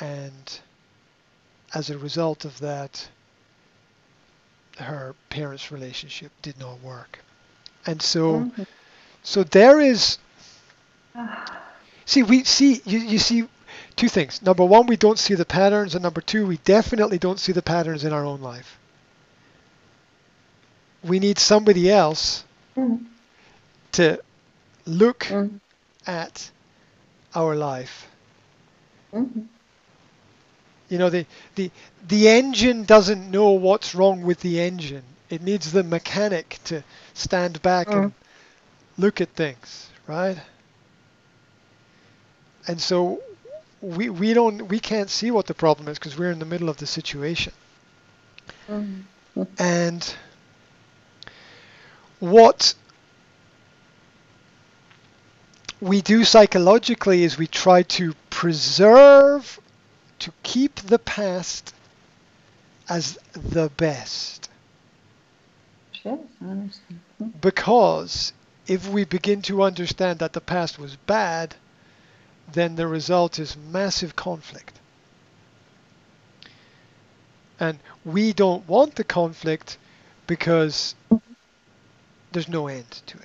and 0.00 0.60
as 1.74 1.90
a 1.90 1.98
result 1.98 2.44
of 2.44 2.58
that, 2.60 3.08
her 4.78 5.14
parents' 5.30 5.70
relationship 5.70 6.32
did 6.42 6.58
not 6.58 6.80
work. 6.80 7.20
And 7.86 8.00
so, 8.02 8.50
Mhm. 8.56 8.66
so 9.22 9.42
there 9.44 9.80
is, 9.80 10.18
see, 12.04 12.22
we 12.22 12.44
see, 12.44 12.80
you, 12.84 12.98
you 12.98 13.18
see 13.18 13.48
two 13.96 14.08
things. 14.08 14.42
Number 14.42 14.64
one, 14.64 14.86
we 14.86 14.96
don't 14.96 15.18
see 15.18 15.34
the 15.34 15.44
patterns. 15.44 15.94
And 15.94 16.02
number 16.02 16.20
two, 16.20 16.46
we 16.46 16.58
definitely 16.58 17.18
don't 17.18 17.38
see 17.40 17.52
the 17.52 17.62
patterns 17.62 18.04
in 18.04 18.12
our 18.12 18.24
own 18.24 18.40
life. 18.40 18.78
We 21.02 21.18
need 21.18 21.38
somebody 21.38 21.90
else 21.90 22.44
Mhm. 22.76 23.06
to 23.92 24.20
look 24.86 25.24
Mhm. 25.24 25.60
at 26.06 26.50
our 27.34 27.54
life. 27.56 28.06
Mhm. 29.12 29.48
You 30.88 30.98
know, 30.98 31.10
the, 31.10 31.26
the, 31.54 31.70
the 32.06 32.28
engine 32.28 32.84
doesn't 32.84 33.30
know 33.30 33.50
what's 33.50 33.94
wrong 33.94 34.22
with 34.22 34.40
the 34.40 34.60
engine. 34.60 35.04
It 35.30 35.42
needs 35.42 35.72
the 35.72 35.82
mechanic 35.82 36.58
to 36.64 36.82
stand 37.14 37.62
back 37.62 37.88
and 37.88 38.12
look 38.98 39.20
at 39.20 39.30
things, 39.34 39.88
right? 40.06 40.36
And 42.66 42.80
so 42.80 43.20
we, 43.80 44.08
we 44.08 44.32
don't 44.34 44.68
we 44.68 44.78
can't 44.78 45.10
see 45.10 45.30
what 45.30 45.46
the 45.46 45.54
problem 45.54 45.88
is 45.88 45.98
because 45.98 46.16
we're 46.16 46.30
in 46.30 46.38
the 46.38 46.44
middle 46.46 46.68
of 46.68 46.76
the 46.76 46.86
situation. 46.86 47.52
Mhm. 48.68 49.02
And 49.58 50.14
what 52.20 52.74
we 55.80 56.00
do 56.00 56.24
psychologically 56.24 57.24
is 57.24 57.36
we 57.36 57.48
try 57.48 57.82
to 57.82 58.14
preserve, 58.30 59.58
to 60.20 60.32
keep 60.44 60.76
the 60.76 60.98
past 60.98 61.74
as 62.88 63.18
the 63.32 63.68
best. 63.76 64.48
Yes, 66.04 66.18
I 66.40 66.44
understand. 66.44 67.00
Mhm. 67.20 67.40
Because 67.40 68.32
if 68.66 68.88
we 68.88 69.04
begin 69.04 69.42
to 69.42 69.62
understand 69.62 70.20
that 70.20 70.32
the 70.32 70.40
past 70.40 70.78
was 70.78 70.96
bad, 70.96 71.56
then 72.52 72.76
the 72.76 72.86
result 72.86 73.38
is 73.38 73.56
massive 73.56 74.16
conflict. 74.16 74.78
And 77.60 77.78
we 78.04 78.32
don't 78.32 78.66
want 78.68 78.96
the 78.96 79.04
conflict 79.04 79.78
because 80.26 80.94
there's 82.32 82.48
no 82.48 82.66
end 82.66 82.90
to 83.06 83.18
it. 83.18 83.24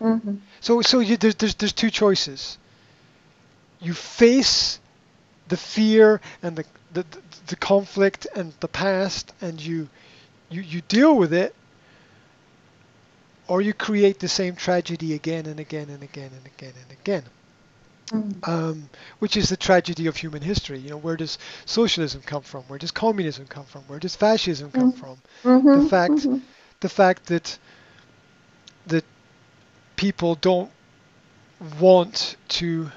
Mhm. 0.00 0.40
So, 0.60 0.82
so 0.82 0.98
you, 0.98 1.16
there's, 1.16 1.36
there's, 1.36 1.54
there's 1.54 1.72
two 1.72 1.90
choices. 1.90 2.58
You 3.80 3.94
face 3.94 4.80
the 5.48 5.56
fear 5.56 6.20
and 6.42 6.56
the, 6.56 6.64
the, 6.92 7.04
the 7.46 7.56
conflict 7.56 8.26
and 8.34 8.52
the 8.60 8.68
past 8.68 9.32
and 9.40 9.60
you, 9.60 9.88
you, 10.48 10.62
you 10.62 10.80
deal 10.88 11.16
with 11.16 11.32
it, 11.32 11.54
or 13.46 13.60
you 13.60 13.74
create 13.74 14.20
the 14.20 14.28
same 14.28 14.56
tragedy 14.56 15.12
again 15.12 15.46
and 15.46 15.60
again 15.60 15.90
and 15.90 16.02
again 16.02 16.30
and 16.34 16.46
again 16.46 16.72
and 16.82 16.98
again. 16.98 17.22
Mhm. 18.12 18.44
Um, 18.44 18.90
which 19.18 19.36
is 19.36 19.48
the 19.48 19.56
tragedy 19.56 20.06
of 20.06 20.16
human 20.16 20.42
history. 20.42 20.78
You 20.78 20.90
know, 20.90 20.96
where 20.98 21.16
does 21.16 21.38
socialism 21.66 22.22
come 22.22 22.42
from? 22.42 22.62
Where 22.64 22.78
does 22.78 22.90
communism 22.92 23.46
come 23.46 23.64
from? 23.64 23.82
Where 23.84 23.98
does 24.00 24.14
fascism 24.16 24.70
come 24.72 24.90
Mm. 24.90 24.94
from? 24.94 25.18
Mhm. 25.44 25.88
fact- 25.88 26.26
Mhm. 26.26 26.42
the 26.80 26.88
fact 26.88 27.26
that 27.26 27.58
that 28.86 29.04
people 29.96 30.36
don't 30.36 30.72
want 31.80 32.36
to 32.48 32.90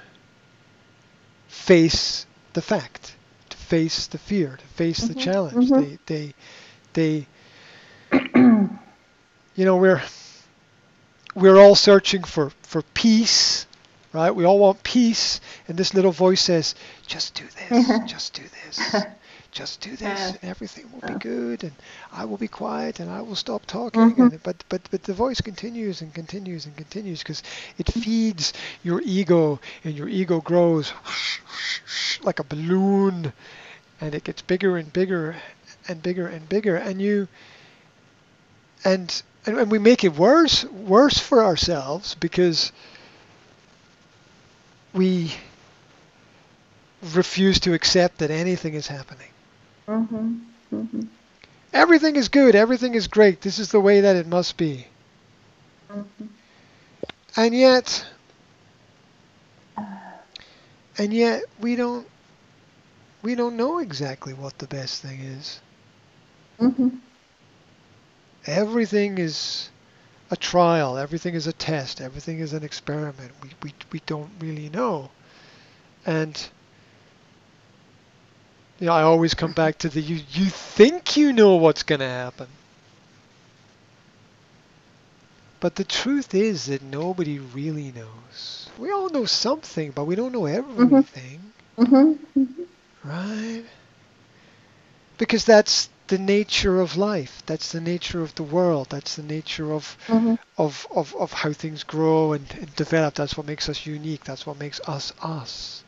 face 1.47 2.25
the 2.53 2.61
fact, 2.61 3.15
to 3.49 3.57
face 3.57 4.07
the 4.07 4.17
fear, 4.17 4.57
to 4.57 4.67
face 4.67 5.07
the 5.07 5.15
Mhm, 5.15 5.15
challenge. 5.15 5.71
mhm. 5.71 5.73
They 5.73 5.99
they 6.05 6.35
they 6.93 7.27
you 8.35 8.69
know 9.57 9.77
we're 9.77 10.03
we're 11.35 11.57
all 11.57 11.75
searching 11.75 12.23
for 12.23 12.51
for 12.63 12.81
peace, 12.93 13.66
right? 14.17 14.35
We 14.35 14.45
all 14.45 14.59
want 14.59 14.83
peace, 14.83 15.39
and 15.67 15.77
this 15.77 15.93
little 15.93 16.11
voice 16.11 16.41
says, 16.41 16.75
"Just 17.07 17.35
do 17.35 17.45
this, 17.69 17.91
just 18.05 18.33
do 18.33 18.43
this." 18.43 19.05
Just 19.51 19.81
do 19.81 19.95
this, 19.95 20.31
and 20.31 20.39
everything 20.43 20.91
will 20.91 21.01
be 21.01 21.15
good, 21.15 21.63
and 21.63 21.73
I 22.11 22.25
will 22.25 22.37
be 22.37 22.47
quiet, 22.47 22.99
and 22.99 23.09
I 23.09 23.21
will 23.21 23.35
stop 23.35 23.65
talking. 23.65 24.15
Mhm. 24.15 24.31
And, 24.31 24.43
but 24.43 24.63
but 24.69 24.81
but 24.91 25.03
the 25.03 25.13
voice 25.13 25.41
continues 25.41 26.01
and 26.01 26.13
continues 26.13 26.65
and 26.65 26.75
continues 26.75 27.19
because 27.23 27.41
it 27.77 27.91
feeds 27.91 28.53
your 28.83 29.01
ego, 29.03 29.59
and 29.83 29.95
your 29.95 30.09
ego 30.09 30.41
grows 30.41 30.93
like 32.21 32.39
a 32.39 32.43
balloon, 32.43 33.33
and 34.01 34.13
it 34.15 34.23
gets 34.23 34.41
bigger 34.41 34.77
and 34.77 34.91
bigger 34.93 35.35
and 35.87 36.01
bigger 36.01 36.27
and 36.27 36.47
bigger, 36.49 36.75
and 36.75 37.01
you 37.01 37.27
and, 38.83 39.21
and 39.45 39.71
we 39.71 39.79
make 39.79 40.03
it 40.03 40.15
worse 40.15 40.63
worse 40.65 41.17
for 41.17 41.43
ourselves 41.43 42.15
because 42.15 42.71
we 44.93 45.33
refuse 47.13 47.59
to 47.61 47.73
accept 47.73 48.19
that 48.19 48.31
anything 48.31 48.73
is 48.73 48.87
happening. 48.87 49.29
Mhm. 49.87 50.39
Mhm. 50.71 51.07
Everything 51.73 52.15
is 52.15 52.29
good. 52.29 52.55
Everything 52.55 52.95
is 52.95 53.07
great. 53.07 53.41
This 53.41 53.59
is 53.59 53.71
the 53.71 53.79
way 53.79 54.01
that 54.01 54.15
it 54.15 54.27
must 54.27 54.57
be. 54.57 54.87
Mhm. 55.89 56.29
And 57.35 57.53
yet, 57.55 58.05
and 60.97 61.13
yet 61.13 61.43
we 61.59 61.75
don't, 61.75 62.07
we 63.21 63.35
don't 63.35 63.55
know 63.57 63.79
exactly 63.79 64.33
what 64.33 64.57
the 64.59 64.67
best 64.67 65.01
thing 65.01 65.19
is. 65.19 65.61
Mhm. 66.59 67.01
Everything 68.47 69.17
is 69.19 69.69
a 70.31 70.35
trial. 70.37 70.97
Everything 70.97 71.33
is 71.35 71.47
a 71.47 71.53
test. 71.53 72.01
Everything 72.01 72.39
is 72.39 72.53
an 72.53 72.63
experiment. 72.63 73.31
We, 73.41 73.51
we, 73.63 73.73
we 73.91 73.99
don't 74.05 74.31
really 74.39 74.69
know. 74.69 75.11
And, 76.05 76.49
you 78.79 78.87
know, 78.87 78.93
I 78.93 79.01
always 79.03 79.33
come 79.33 79.53
back 79.53 79.77
to 79.79 79.89
the, 79.89 80.01
you, 80.01 80.15
you 80.31 80.45
think 80.49 81.15
you 81.17 81.31
know 81.33 81.55
what's 81.55 81.83
going 81.83 81.99
to 81.99 82.07
happen. 82.07 82.47
But 85.59 85.75
the 85.75 85.83
truth 85.85 86.33
is 86.33 86.65
that 86.65 86.81
nobody 86.81 87.39
really 87.39 87.91
knows. 87.91 88.71
We 88.77 88.91
all 88.91 89.09
know 89.09 89.25
something, 89.25 89.91
but 89.91 90.05
we 90.05 90.15
don't 90.15 90.31
know 90.33 90.45
everything, 90.45 91.53
Mhm. 91.77 92.19
Mhm. 92.35 92.67
right? 93.03 93.65
Because 95.17 95.45
that's 95.45 95.89
the 96.07 96.17
nature 96.17 96.79
of 96.81 96.97
life. 96.97 97.43
That's 97.45 97.71
the 97.71 97.81
nature 97.81 98.21
of 98.21 98.35
the 98.35 98.43
world. 98.43 98.87
That's 98.89 99.15
the 99.15 99.23
nature 99.23 99.71
of 99.73 99.97
Mhm. 100.07 100.37
of, 100.57 100.87
of, 100.91 101.15
of 101.15 101.33
how 101.33 101.53
things 101.53 101.83
grow 101.83 102.33
and, 102.33 102.45
and 102.59 102.75
develop. 102.75 103.15
That's 103.15 103.37
what 103.37 103.45
makes 103.47 103.69
us 103.69 103.85
unique. 103.85 104.23
That's 104.25 104.45
what 104.45 104.57
makes 104.59 104.79
us 104.87 105.13
us. 105.21 105.83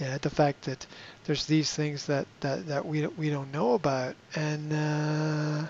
Yeah, 0.00 0.18
the 0.18 0.30
fact 0.30 0.62
that 0.62 0.86
there's 1.24 1.46
these 1.46 1.72
things 1.72 2.06
that, 2.06 2.26
that, 2.40 2.66
that 2.68 2.86
we 2.86 3.02
don't, 3.02 3.16
we 3.18 3.30
don't 3.30 3.52
know 3.52 3.74
about, 3.74 4.16
and 4.34 4.72
uh, 4.72 5.66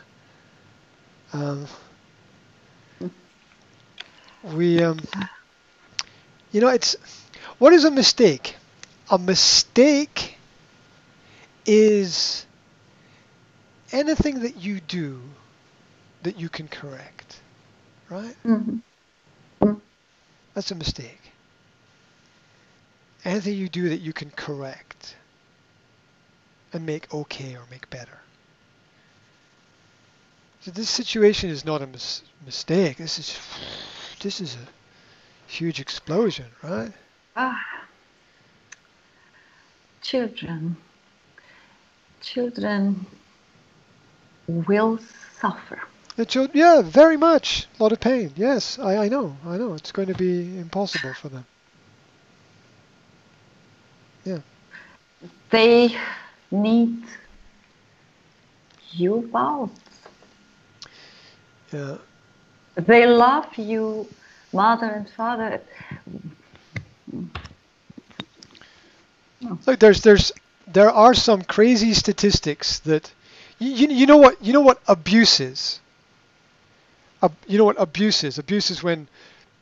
um, 1.33 1.67
we 4.43 4.83
um, 4.83 4.99
you 6.53 6.61
know 6.61 6.69
it's 6.69 6.97
what 7.59 7.73
is 7.73 7.85
a 7.85 7.91
mistake? 7.91 8.57
A 9.11 9.19
mistake 9.19 10.37
is 11.67 12.47
anything 13.95 14.41
that 14.41 14.57
you 14.57 14.81
do 14.81 15.21
that 16.25 16.39
you 16.39 16.49
can 16.49 16.69
correct, 16.69 17.41
right? 18.11 18.37
Mhm. 18.45 18.83
That's 20.53 20.71
a 20.71 20.75
mistake. 20.75 21.33
Anything 23.25 23.55
you 23.57 23.69
do 23.69 23.89
that 23.89 24.01
you 24.01 24.13
can 24.13 24.31
correct 24.31 25.17
and 26.73 26.85
make 26.85 27.13
okay 27.15 27.55
or 27.55 27.65
make 27.71 27.89
better. 27.89 28.19
So 30.61 30.71
this 30.71 30.91
situation 30.91 31.51
is 31.51 31.65
not 31.65 31.83
a 31.83 31.87
mis- 31.87 32.23
mistake. 32.45 32.97
This 32.97 33.19
is 33.19 33.39
this 34.21 34.41
is 34.41 34.57
a 34.57 35.51
huge 35.51 35.81
explosion, 35.81 36.47
right? 36.63 36.93
Ah. 37.37 37.87
Children. 40.03 40.77
Children 42.21 43.07
will 44.49 44.99
suffer. 45.41 45.81
The 46.17 46.27
chil- 46.27 46.49
yeah, 46.53 46.83
very 46.83 47.17
much. 47.17 47.67
A 47.79 47.83
lot 47.83 47.93
of 47.93 48.01
pain. 48.01 48.33
Yes, 48.37 48.79
I, 48.79 48.97
I 49.05 49.09
know. 49.09 49.37
I 49.47 49.57
know. 49.57 49.75
It's 49.75 49.91
going 49.91 50.09
to 50.09 50.15
be 50.15 50.59
impossible 50.59 51.13
for 51.15 51.29
them. 51.29 51.45
Yeah. 54.25 54.39
They 55.51 55.97
need 56.51 57.03
you 58.93 59.29
both. 59.33 59.71
Yeah. 61.73 61.99
They 62.77 63.07
love 63.07 63.57
you, 63.57 64.07
mother 64.53 64.87
and 64.87 65.11
father. 65.11 65.61
Like 69.67 69.79
there's 69.79 70.01
there's 70.03 70.33
there 70.67 70.91
are 70.91 71.15
some 71.15 71.43
crazy 71.43 71.93
statistics 71.93 72.79
that 72.81 73.13
you, 73.59 73.89
you, 73.89 74.07
know 74.07 74.17
what 74.17 74.43
you 74.43 74.53
know 74.53 74.61
what 74.61 74.81
abuse 74.89 75.41
is. 75.41 75.81
Ab, 77.23 77.33
you 77.47 77.59
know 77.59 77.65
what 77.65 77.81
abuse 77.81 78.25
is. 78.25 78.39
Abuse 78.39 78.71
is 78.71 78.83
when 78.83 79.09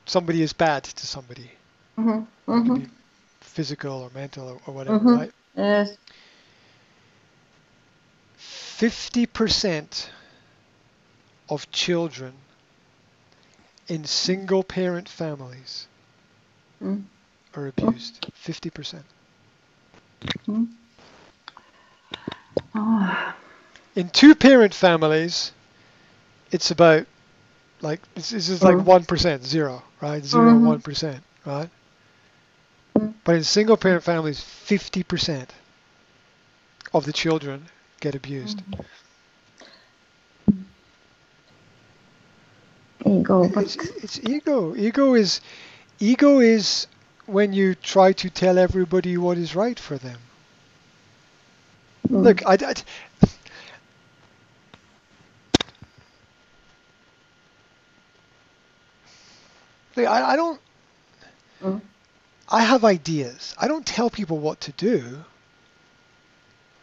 somebody 0.07 0.43
is 0.43 0.53
bad 0.53 0.85
to 0.85 1.07
somebody, 1.07 1.51
Mm-hmm. 1.99 2.51
Mm-hmm. 2.51 2.75
be 2.75 2.87
physical 3.41 4.03
or 4.03 4.11
mental 4.15 4.49
or, 4.49 4.61
or 4.67 4.75
whatever, 4.75 4.99
Mhm. 4.99 5.19
right? 5.19 5.33
Yes. 5.57 5.97
Fifty 8.37 9.27
percent 9.27 10.11
of 11.49 11.71
children 11.71 12.33
in 13.89 14.05
single-parent 14.05 15.09
families 15.09 15.87
Mm. 16.83 17.05
are 17.55 17.67
abused. 17.69 18.27
Fifty 18.35 18.71
percent. 18.71 19.05
Oh. 22.75 23.35
In 23.95 24.09
two-parent 24.09 24.75
families, 24.75 25.53
it's 26.51 26.71
about 26.71 27.07
like 27.83 28.01
this, 28.15 28.31
this 28.31 28.49
is 28.49 28.63
like 28.63 28.77
Mm. 28.77 28.85
one 28.85 29.05
percent, 29.05 29.45
zero, 29.45 29.83
right? 30.01 30.25
Zero, 30.25 30.55
Mhm. 30.55 30.63
one 30.63 30.81
percent, 30.81 31.23
right? 31.45 31.69
But 33.25 33.37
in 33.37 33.45
single-parent 33.45 34.03
families, 34.03 34.41
fifty 34.41 35.03
percent 35.03 35.53
of 36.95 37.05
the 37.05 37.13
children 37.13 37.69
get 38.01 38.15
abused. 38.15 38.63
Ego, 43.05 43.49
but 43.49 43.65
It's, 43.65 43.77
it's 44.03 44.21
ego. 44.21 44.75
Ego 44.77 45.15
is 45.15 45.41
ego 45.99 46.39
is 46.41 46.87
when 47.27 47.53
you 47.53 47.75
try 47.75 48.13
to 48.13 48.31
tell 48.31 48.59
everybody 48.59 49.17
what 49.19 49.37
is 49.39 49.55
right 49.55 49.79
for 49.79 49.99
them. 49.99 50.19
Mm. 52.09 52.23
Look, 52.25 52.47
I, 52.47 52.55
I, 52.55 52.75
I, 59.97 60.33
I 60.33 60.37
don't. 60.37 60.61
Mm. 61.63 61.81
I 62.49 62.63
have 62.63 62.85
ideas. 62.85 63.55
I 63.59 63.69
don't 63.69 63.87
tell 63.87 64.11
people 64.11 64.39
what 64.39 64.61
to 64.63 64.73
do. 64.73 65.25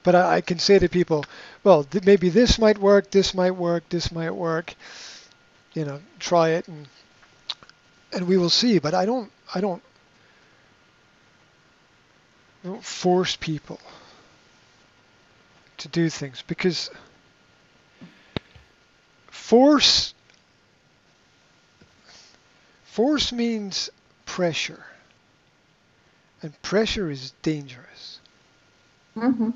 But 0.04 0.16
I, 0.16 0.36
I 0.38 0.42
can 0.42 0.60
say 0.60 0.80
to 0.80 0.90
people, 0.90 1.26
well, 1.64 1.84
th- 1.84 2.06
maybe 2.06 2.30
this 2.30 2.58
might 2.58 2.78
work, 2.78 3.12
this 3.12 3.34
might 3.34 3.52
work, 3.52 3.88
this 3.90 4.12
might 4.12 4.32
work. 4.32 4.74
You 5.74 5.86
know, 5.86 6.00
try 6.20 6.50
it 6.50 6.68
and 6.68 6.88
and 8.12 8.28
we 8.28 8.38
will 8.38 8.50
see. 8.50 8.80
But 8.80 8.94
I 8.94 9.06
don't. 9.06 9.32
I 9.54 9.62
don't. 9.62 9.82
I 12.64 12.68
don't 12.68 12.84
force 12.84 13.36
people 13.36 13.80
to 15.78 15.88
do 15.88 16.10
things 16.10 16.44
because 16.46 16.92
force 19.28 20.14
force 22.92 23.32
means 23.32 23.90
pressure. 24.26 24.84
And 26.42 26.60
pressure 26.62 27.10
is 27.12 27.34
dangerous. 27.42 28.20
Mhm. 29.16 29.54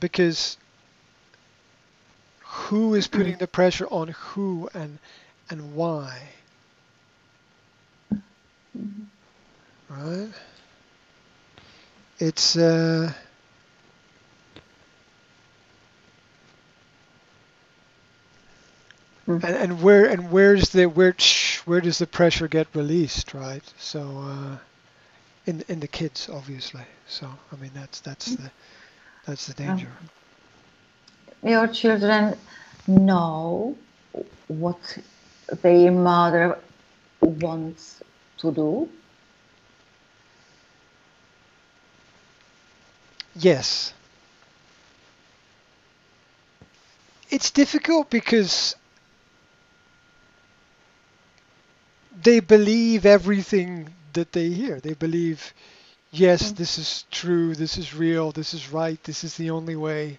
because 0.00 0.56
who 2.40 2.94
is 2.94 3.06
putting 3.06 3.36
the 3.36 3.46
pressure 3.46 3.86
on 3.86 4.08
who 4.08 4.68
and 4.74 4.98
and 5.50 5.74
why? 5.74 6.20
Right? 9.88 10.28
It's 12.18 12.56
uh 12.56 13.12
Mm. 19.28 19.44
and, 19.44 19.56
and 19.56 19.82
where 19.82 20.06
and 20.06 20.30
where's 20.30 20.70
the 20.70 20.86
where 20.86 21.14
shh, 21.18 21.58
where 21.66 21.82
does 21.82 21.98
the 21.98 22.06
pressure 22.06 22.48
get 22.48 22.66
released 22.74 23.34
right 23.34 23.62
so 23.76 24.00
uh 24.24 24.56
in 25.44 25.62
in 25.68 25.80
the 25.80 25.88
kids 25.88 26.30
obviously 26.32 26.86
so 27.06 27.28
i 27.52 27.56
mean 27.56 27.70
that's 27.74 28.00
that's 28.00 28.34
the 28.36 28.50
that's 29.26 29.46
the 29.46 29.54
danger 29.54 29.90
your 31.42 31.66
children 31.68 32.36
know 32.86 33.76
what 34.48 34.98
their 35.62 35.92
mother 35.92 36.58
wants 37.20 38.02
to 38.38 38.52
do. 38.52 38.88
Yes. 43.36 43.92
It's 47.30 47.50
difficult 47.50 48.10
because 48.10 48.74
they 52.22 52.40
believe 52.40 53.06
everything 53.06 53.94
that 54.12 54.32
they 54.32 54.50
hear. 54.50 54.80
They 54.80 54.94
believe, 54.94 55.54
yes, 56.10 56.52
Mm. 56.52 56.56
this 56.56 56.78
is 56.78 57.04
true, 57.10 57.54
this 57.54 57.76
is 57.78 57.94
real, 57.94 58.32
this 58.32 58.54
is 58.54 58.70
right, 58.70 59.02
this 59.04 59.24
is 59.24 59.36
the 59.36 59.50
only 59.50 59.76
way. 59.76 60.18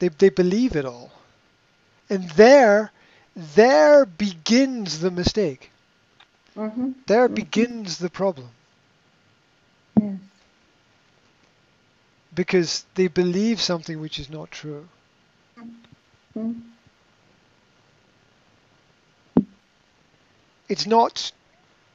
They, 0.00 0.08
they 0.08 0.28
believe 0.30 0.76
it 0.76 0.84
all. 0.84 1.12
And 2.08 2.28
there, 2.30 2.92
there 3.34 4.04
begins 4.06 5.00
the 5.00 5.10
mistake. 5.10 5.70
Mm-hmm. 6.56 6.92
There 7.06 7.28
Mhm. 7.28 7.34
begins 7.34 7.98
the 7.98 8.10
problem. 8.10 8.50
Yes. 10.00 10.18
Because 12.34 12.84
they 12.94 13.06
believe 13.08 13.60
something 13.60 14.00
which 14.00 14.18
is 14.18 14.28
not 14.28 14.50
true. 14.50 14.88
Mm. 16.36 16.71
It's 20.72 20.86
not 20.86 21.32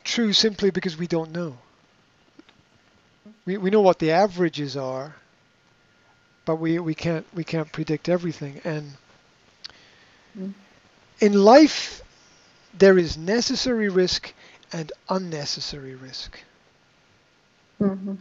true 0.04 0.34
simply 0.34 0.72
because 0.72 0.98
we 0.98 1.08
don't 1.08 1.32
know. 1.32 1.58
We, 3.46 3.58
we 3.58 3.72
know 3.72 3.82
what 3.82 4.00
the 4.00 4.12
averages 4.12 4.78
are, 4.78 5.16
but 6.46 6.58
we, 6.58 6.80
we 6.80 6.96
can't 6.96 7.26
we 7.34 7.44
can't 7.44 7.72
predict 7.72 8.10
everything. 8.10 8.62
And 8.64 8.98
Mm. 10.38 10.54
in 11.20 11.34
life, 11.34 12.04
there 12.74 12.98
is 12.98 13.18
necessary 13.18 13.90
risk 13.90 14.34
and 14.72 14.92
unnecessary 15.10 15.96
risk. 15.96 16.40
Mm-hmm. 17.82 18.16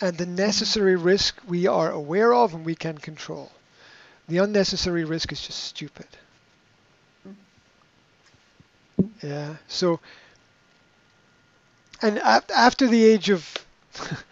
And 0.00 0.18
the 0.18 0.26
necessary 0.26 0.96
risk 0.96 1.40
we 1.46 1.66
are 1.66 1.90
aware 1.90 2.34
of 2.34 2.54
and 2.54 2.64
we 2.64 2.76
can 2.76 2.98
control. 2.98 3.52
The 4.28 4.38
unnecessary 4.38 5.04
risk 5.04 5.32
is 5.32 5.40
just 5.46 5.64
stupid. 5.64 6.08
Yeah. 9.24 9.56
So, 9.68 10.00
and 12.02 12.18
after 12.18 12.86
the 12.86 13.04
age 13.04 13.30
of 13.30 13.66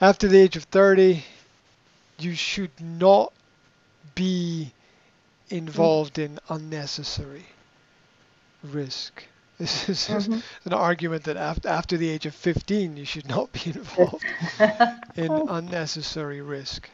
after 0.00 0.28
the 0.28 0.38
age 0.38 0.56
of 0.56 0.64
30, 0.64 1.24
you 2.18 2.34
should 2.34 2.80
not 2.80 3.32
be 4.14 4.74
involved 5.48 6.18
in 6.18 6.38
unnecessary 6.48 7.56
risk. 8.62 9.24
This 9.58 10.08
is 10.08 10.08
Mhm. 10.08 10.42
an 10.64 10.72
argument 10.72 11.24
that 11.24 11.36
after, 11.36 11.68
after 11.68 11.96
the 11.96 12.08
age 12.10 12.26
of 12.26 12.34
15, 12.34 12.96
you 12.96 13.04
should 13.04 13.26
not 13.26 13.52
be 13.52 13.62
involved 13.74 14.34
in 15.14 15.42
unnecessary 15.46 16.40
risk. 16.42 16.90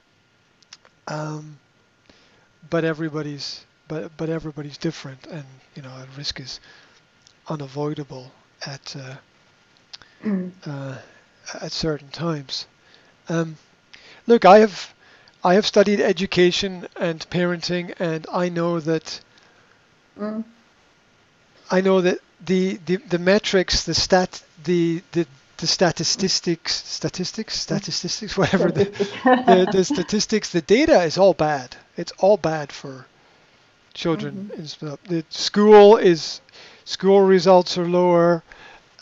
Um, 1.09 1.61
but 2.63 2.85
everybody's 2.85 3.67
but 3.89 4.17
but 4.17 4.29
everybody's 4.31 4.79
different, 4.79 5.27
and 5.27 5.61
you 5.75 5.83
know, 5.83 6.05
risk 6.17 6.41
is 6.41 6.61
unavoidable 7.49 8.33
at 8.67 8.95
uh, 8.97 9.17
Mm. 10.25 10.53
uh, 10.67 10.99
at 11.61 11.73
certain 11.73 12.09
times. 12.11 12.67
Um, 13.29 13.57
look, 14.27 14.45
I 14.45 14.59
have 14.61 14.93
I 15.43 15.55
have 15.55 15.67
studied 15.67 16.01
education 16.01 16.87
and 16.97 17.29
parenting, 17.31 17.95
and 17.99 18.27
I 18.33 18.49
know 18.49 18.81
that 18.81 19.21
Mm. 20.19 20.45
I 21.71 21.81
know 21.81 22.01
that 22.03 22.19
the 22.41 22.79
the, 22.87 22.97
the 22.97 23.19
metrics, 23.19 23.85
the 23.85 23.95
stat, 23.95 24.43
the 24.63 25.03
the 25.13 25.27
the 25.59 25.67
statistics, 25.67 26.75
statistics, 26.87 27.59
statistics, 27.59 28.37
whatever 28.37 28.71
the, 28.71 28.89
the 29.45 29.67
the 29.67 29.85
statistics, 29.85 30.51
the 30.51 30.63
data 30.63 31.03
is 31.03 31.17
all 31.19 31.35
bad. 31.35 31.77
It's 31.97 32.13
all 32.19 32.37
bad 32.37 32.73
for 32.73 33.07
children. 33.95 34.47
in 34.57 34.67
sp- 34.69 35.01
The 35.05 35.25
school 35.31 35.97
is 35.97 36.41
school 36.91 37.21
results 37.23 37.79
are 37.79 37.89
lower. 37.89 38.45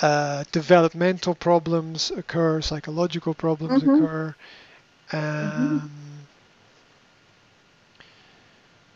Uh, 0.00 0.44
developmental 0.52 1.34
problems 1.34 2.10
occur. 2.10 2.60
Psychological 2.60 3.34
problems 3.34 3.82
Mhm. 3.82 3.84
occur. 3.84 4.34
Um, 5.12 6.28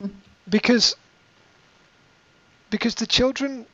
Mm. 0.02 0.10
Because 0.48 0.96
because 2.70 2.94
the 2.96 3.06
children 3.06 3.66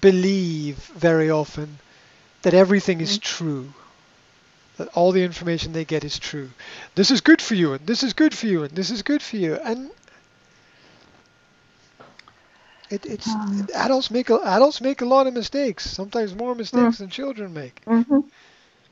believe 0.00 0.76
very 0.96 1.30
often 1.30 1.80
that 2.42 2.54
everything 2.54 3.00
is 3.00 3.18
true. 3.18 3.74
That 4.78 4.88
all 4.88 5.12
the 5.12 5.22
information 5.24 5.72
they 5.72 5.84
get 5.84 6.04
is 6.04 6.18
true. 6.18 6.54
This 6.94 7.10
is 7.10 7.20
good 7.20 7.42
for 7.42 7.54
you, 7.54 7.72
and 7.74 7.86
this 7.86 8.02
is 8.02 8.12
good 8.12 8.34
for 8.34 8.46
you, 8.46 8.62
and 8.64 8.74
this 8.76 8.90
is 8.90 9.02
good 9.02 9.22
for 9.22 9.36
you, 9.36 9.54
and 9.56 9.90
it, 12.90 13.06
it's 13.06 13.36
Um. 13.36 13.66
adults 13.74 14.10
make 14.10 14.28
a, 14.30 14.36
adults 14.44 14.80
make 14.80 15.00
a 15.00 15.06
lot 15.06 15.26
of 15.26 15.34
mistakes. 15.34 15.88
Sometimes 15.90 16.34
more 16.34 16.54
mistakes 16.54 16.98
than 16.98 17.08
children 17.10 17.52
make. 17.52 17.86
Mm-hmm. 17.86 18.20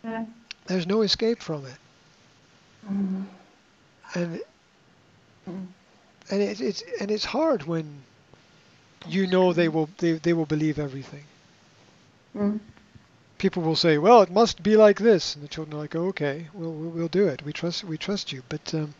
Yeah. 0.05 0.25
There's 0.67 0.87
no 0.87 1.03
escape 1.03 1.43
from 1.43 1.65
it, 1.67 1.79
Mm-hmm. 2.87 3.23
and 4.15 4.41
Mm. 5.49 5.67
and 6.31 6.41
it, 6.43 6.61
it's 6.61 6.83
and 7.01 7.11
it's 7.11 7.25
hard 7.25 7.63
when 7.65 8.05
you 9.05 9.27
know 9.27 9.53
they 9.53 9.69
will 9.69 9.89
they, 9.99 10.13
they 10.13 10.33
will 10.33 10.47
believe 10.47 10.79
everything. 10.79 11.29
Mm. 12.35 12.61
People 13.39 13.63
will 13.63 13.77
say, 13.77 13.99
"Well, 13.99 14.23
it 14.23 14.31
must 14.31 14.63
be 14.63 14.77
like 14.77 14.99
this," 14.99 15.35
and 15.35 15.43
the 15.45 15.49
children 15.49 15.75
are 15.77 15.83
like, 15.83 15.95
oh, 15.95 16.07
"Okay, 16.09 16.49
we'll 16.53 16.73
we'll 16.73 16.91
we'll 16.91 17.09
do 17.09 17.27
it. 17.29 17.43
We 17.43 17.53
trust 17.53 17.85
we 17.85 17.97
trust 17.99 18.33
you." 18.33 18.43
But 18.49 18.75
um, 18.75 18.95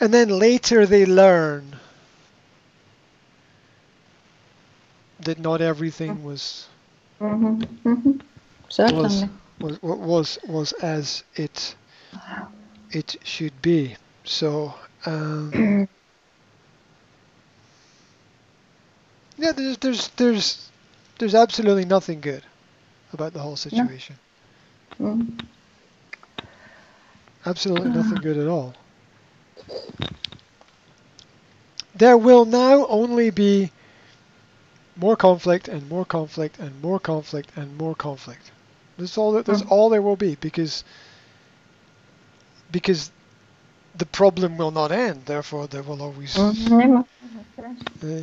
and 0.00 0.12
then 0.12 0.28
later 0.28 0.86
they 0.86 1.04
learn 1.06 1.78
that 5.24 5.38
not 5.38 5.60
everything 5.60 6.24
was 6.24 6.68
Mm-hmm. 7.20 7.88
Mm-hmm. 7.88 8.12
Certainly. 8.68 9.28
was 9.60 9.80
was 9.82 10.38
was 10.46 10.72
as 10.72 11.24
it 11.34 11.74
it 12.90 13.16
should 13.24 13.60
be. 13.62 13.96
So 14.24 14.74
um, 15.06 15.52
yeah, 19.38 19.52
there's 19.52 19.78
there's 19.78 20.08
there's 20.16 20.70
there's 21.18 21.34
absolutely 21.34 21.84
nothing 21.84 22.20
good 22.20 22.42
about 23.12 23.32
the 23.32 23.40
whole 23.40 23.56
situation. 23.56 24.16
Mm. 25.00 25.38
Absolutely 27.46 27.90
nothing 27.90 28.20
good 28.20 28.38
at 28.38 28.48
all. 28.48 28.74
There 31.94 32.18
will 32.18 32.44
now 32.44 32.84
only 32.86 33.30
be 33.30 33.70
more 34.96 35.16
conflict 35.16 35.68
and 35.68 35.88
more 35.88 36.04
conflict 36.04 36.58
and 36.58 36.80
more 36.82 37.00
conflict 37.00 37.50
and 37.56 37.76
more 37.78 37.94
conflict. 37.94 38.50
That's 38.98 39.16
all. 39.18 39.32
That, 39.32 39.46
that's 39.46 39.62
Mm. 39.62 39.70
all 39.70 39.88
there 39.90 40.02
will 40.02 40.16
be 40.16 40.36
because 40.36 40.84
because 42.70 43.10
the 43.96 44.06
problem 44.06 44.56
will 44.56 44.70
not 44.70 44.92
end. 44.92 45.26
Therefore, 45.26 45.66
there 45.66 45.82
will 45.82 46.02
always. 46.02 46.36
Uh, 48.02 48.22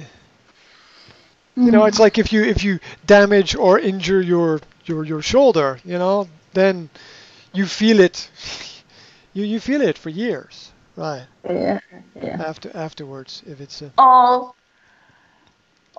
you 1.55 1.71
know, 1.71 1.85
it's 1.85 1.99
like 1.99 2.17
if 2.17 2.31
you 2.31 2.43
if 2.43 2.63
you 2.63 2.79
damage 3.05 3.55
or 3.55 3.79
injure 3.79 4.21
your 4.21 4.61
your 4.85 5.03
your 5.05 5.21
shoulder, 5.21 5.79
you 5.85 5.97
know, 5.97 6.27
then 6.53 6.89
you 7.53 7.65
feel 7.65 7.99
it. 7.99 8.29
You 9.33 9.43
you 9.45 9.59
feel 9.59 9.81
it 9.81 9.97
for 9.97 10.09
years, 10.09 10.71
right? 10.95 11.27
Yeah. 11.45 11.79
Yeah. 12.15 12.41
After 12.41 12.71
afterwards, 12.75 13.43
if 13.45 13.61
it's 13.61 13.81
a 13.81 13.91
All. 13.97 14.55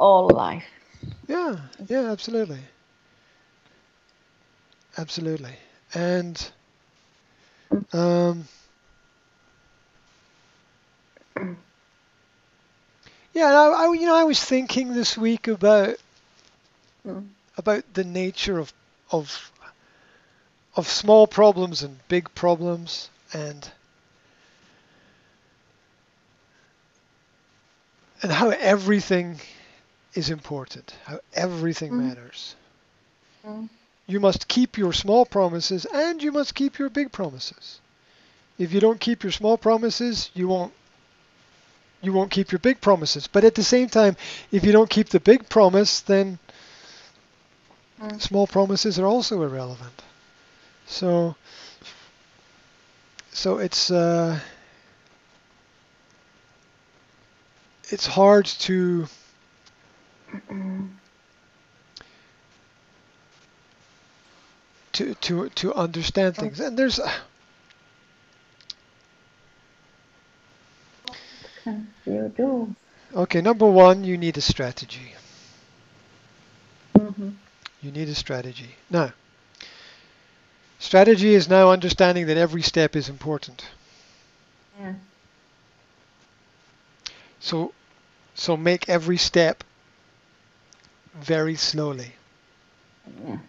All 0.01 0.29
life. 0.31 0.65
yeah 1.29 1.57
yeah 1.89 2.11
absolutely 2.11 2.61
absolutely 4.99 5.55
and 5.95 6.51
um 7.93 8.47
yeah 13.35 13.47
I, 13.47 13.87
I 13.87 13.93
you 13.95 14.07
know 14.07 14.17
I 14.17 14.25
was 14.25 14.43
thinking 14.45 14.93
this 14.95 15.17
week 15.19 15.49
about 15.49 15.97
Mm. 17.07 17.29
about 17.57 17.85
the 17.95 18.05
nature 18.05 18.59
of 18.59 18.73
of 19.13 19.53
of 20.77 20.89
small 20.89 21.27
problems 21.27 21.83
and 21.83 21.99
big 22.09 22.35
problems 22.35 23.11
and 23.33 23.71
and 28.23 28.33
how 28.33 28.51
everything 28.51 29.41
is 30.15 30.31
important, 30.31 30.95
how 31.05 31.21
everything 31.35 31.93
Mm. 31.93 32.09
matters. 32.09 32.55
Mm. 33.47 33.69
You 34.07 34.21
must 34.21 34.49
keep 34.49 34.77
your 34.77 34.93
small 34.93 35.25
promises 35.25 35.87
and 35.87 36.23
you 36.23 36.33
must 36.33 36.55
keep 36.55 36.79
your 36.79 36.91
big 36.91 37.13
promises. 37.13 37.81
If 38.59 38.73
you 38.73 38.81
don't 38.81 39.01
keep 39.01 39.23
your 39.23 39.33
small 39.33 39.57
promises, 39.57 40.31
you 40.35 40.49
won't 40.49 40.73
you 42.03 42.15
won't 42.15 42.31
keep 42.31 42.51
your 42.51 42.59
big 42.59 42.81
promises. 42.81 43.27
But 43.27 43.45
at 43.45 43.55
the 43.55 43.63
same 43.63 43.89
time, 43.91 44.17
if 44.51 44.65
you 44.65 44.73
don't 44.73 44.89
keep 44.89 45.11
the 45.11 45.21
big 45.21 45.49
promise, 45.49 46.01
then 46.01 46.39
Mm. 48.01 48.21
small 48.21 48.47
promises 48.47 48.99
are 48.99 49.07
also 49.07 49.43
irrelevant. 49.43 50.03
So 50.87 51.37
so 53.33 53.59
it's 53.59 53.91
uh, 53.91 54.41
it's 57.91 58.07
hard 58.07 58.47
to 58.47 59.07
to 64.93 65.15
to 65.15 65.49
to 65.49 65.75
understand 65.75 66.37
things. 66.37 66.61
And 66.61 66.77
there's 66.77 67.01
you 72.07 72.33
do? 72.37 72.75
okay, 73.15 73.41
number 73.41 73.67
1, 73.67 74.05
you 74.05 74.17
need 74.17 74.37
a 74.37 74.41
strategy. 74.41 75.15
Mm-hmm. 76.95 77.31
You 77.83 77.93
need 77.93 78.09
a 78.09 78.15
strategy. 78.15 78.77
Now, 78.89 79.13
strategy 80.79 81.35
is 81.35 81.49
now 81.49 81.71
understanding 81.71 82.27
that 82.27 82.37
every 82.37 82.63
step 82.63 82.97
is 82.97 83.09
important. 83.09 83.67
Yeah. 84.81 84.95
So 87.41 87.73
so 88.35 88.57
make 88.57 88.89
every 88.89 89.17
step 89.17 89.65
very 91.15 91.57
slowly. 91.57 92.17
Yes. 93.27 93.41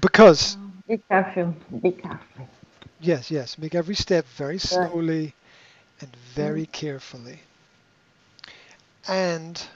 Because 0.00 0.58
Be 0.88 0.98
careful. 1.08 1.54
Be 1.82 1.92
careful. 1.92 2.48
yes, 3.00 3.30
yes, 3.30 3.58
make 3.58 3.74
every 3.74 3.94
step 3.94 4.26
very 4.28 4.58
slowly 4.58 5.36
and 6.00 6.14
very 6.16 6.66
carefully. 6.66 7.42
And 9.08 9.68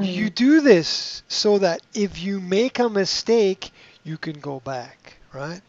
you 0.00 0.30
do 0.30 0.60
this 0.60 1.22
so 1.28 1.58
that 1.58 1.82
if 1.94 2.18
you 2.18 2.40
make 2.40 2.78
a 2.78 2.88
mistake, 2.90 3.72
you 4.02 4.18
can 4.18 4.40
go 4.40 4.60
back, 4.60 5.20
right? 5.32 5.62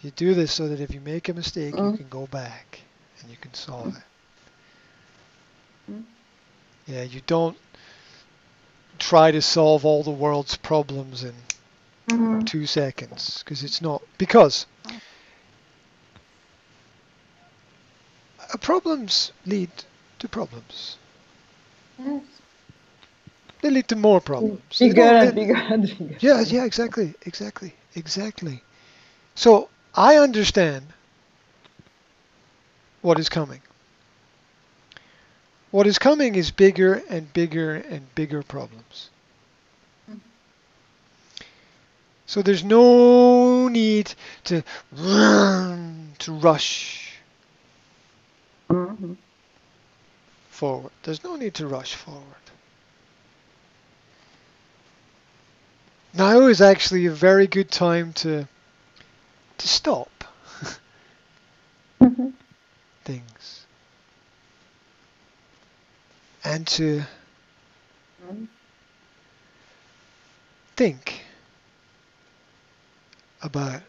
You 0.00 0.10
do 0.10 0.34
this 0.34 0.52
so 0.52 0.68
that 0.68 0.80
if 0.80 0.92
you 0.94 1.00
make 1.00 1.28
a 1.28 1.34
mistake, 1.34 1.80
you 1.82 1.90
Mm. 1.90 1.96
can 1.96 2.08
go 2.08 2.26
back 2.26 2.88
and 3.20 3.30
you 3.30 3.36
can 3.36 3.54
solve 3.54 3.94
it. 3.96 4.07
Yeah, 6.88 7.02
you 7.02 7.20
don't 7.26 7.56
try 8.98 9.30
to 9.30 9.42
solve 9.42 9.84
all 9.84 10.02
the 10.02 10.10
world's 10.10 10.56
problems 10.56 11.22
in 11.22 11.34
Mhm. 12.08 12.46
two 12.46 12.66
seconds 12.66 13.42
because 13.44 13.62
it's 13.62 13.82
not 13.82 14.02
because 14.16 14.66
uh, 18.40 18.56
problems 18.58 19.32
lead 19.44 19.70
to 20.18 20.28
problems. 20.28 20.96
Yes. 21.98 22.22
They 23.60 23.70
lead 23.70 23.88
to 23.88 23.96
more 23.96 24.20
problems. 24.20 24.78
Bigger 24.78 25.02
and 25.02 25.34
bigger 25.34 25.56
and 25.56 25.82
bigger. 25.98 26.16
Yeah, 26.20 26.40
yeah, 26.40 26.64
exactly, 26.64 27.14
exactly, 27.26 27.74
exactly. 27.94 28.62
So 29.34 29.68
I 29.94 30.16
understand 30.16 30.86
what 33.02 33.18
is 33.18 33.28
coming. 33.28 33.60
What 35.70 35.86
is 35.86 35.98
coming 35.98 36.34
is 36.34 36.50
bigger 36.50 37.02
and 37.10 37.30
bigger 37.32 37.74
and 37.74 38.14
bigger 38.14 38.42
problems. 38.42 39.10
So 42.26 42.42
there's 42.42 42.64
no 42.64 43.68
need 43.68 44.12
to 44.44 44.62
to 44.92 46.32
rush 46.32 47.18
forward. 50.50 50.92
There's 51.02 51.24
no 51.24 51.36
need 51.36 51.54
to 51.54 51.66
rush 51.66 51.94
forward. 51.94 52.22
Now 56.14 56.46
is 56.48 56.60
actually 56.60 57.06
a 57.06 57.12
very 57.12 57.46
good 57.46 57.70
time 57.70 58.12
to 58.14 58.46
to 59.58 59.68
stop 59.68 60.24
things 63.04 63.57
and 66.44 66.66
to 66.66 67.02
think 70.76 71.22
about 73.42 73.82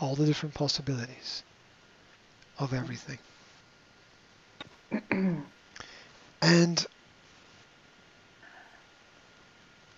all 0.00 0.14
the 0.14 0.26
different 0.26 0.54
possibilities 0.54 1.42
of 2.58 2.74
everything. 2.74 3.18
and 6.42 6.86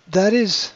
that 0.09 0.33
is 0.33 0.73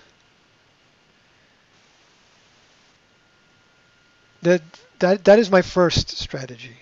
that 4.43 4.63
that 4.99 5.25
that 5.25 5.39
is 5.39 5.51
my 5.51 5.63
first 5.63 6.11
strategy. 6.11 6.77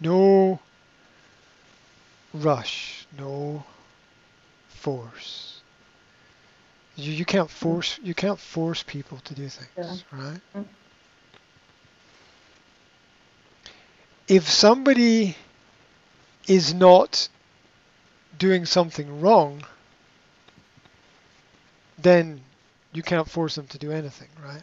No 0.00 0.60
rush, 2.42 3.06
no 3.18 3.64
force. 4.68 5.60
You 6.96 7.12
you 7.12 7.24
can't 7.24 7.50
force 7.50 7.98
you 8.02 8.14
can't 8.14 8.38
force 8.38 8.82
people 8.82 9.18
to 9.24 9.34
do 9.34 9.48
things, 9.48 10.04
Yeah. 10.12 10.18
right? 10.18 10.40
Mm. 10.54 10.64
If 14.28 14.48
somebody 14.48 15.36
is 16.48 16.74
not 16.74 17.28
doing 18.38 18.64
something 18.66 19.20
wrong, 19.20 19.62
then 21.98 22.40
you 22.92 23.02
can't 23.02 23.28
force 23.28 23.54
them 23.54 23.66
to 23.68 23.78
do 23.78 23.92
anything, 23.92 24.28
right? 24.42 24.62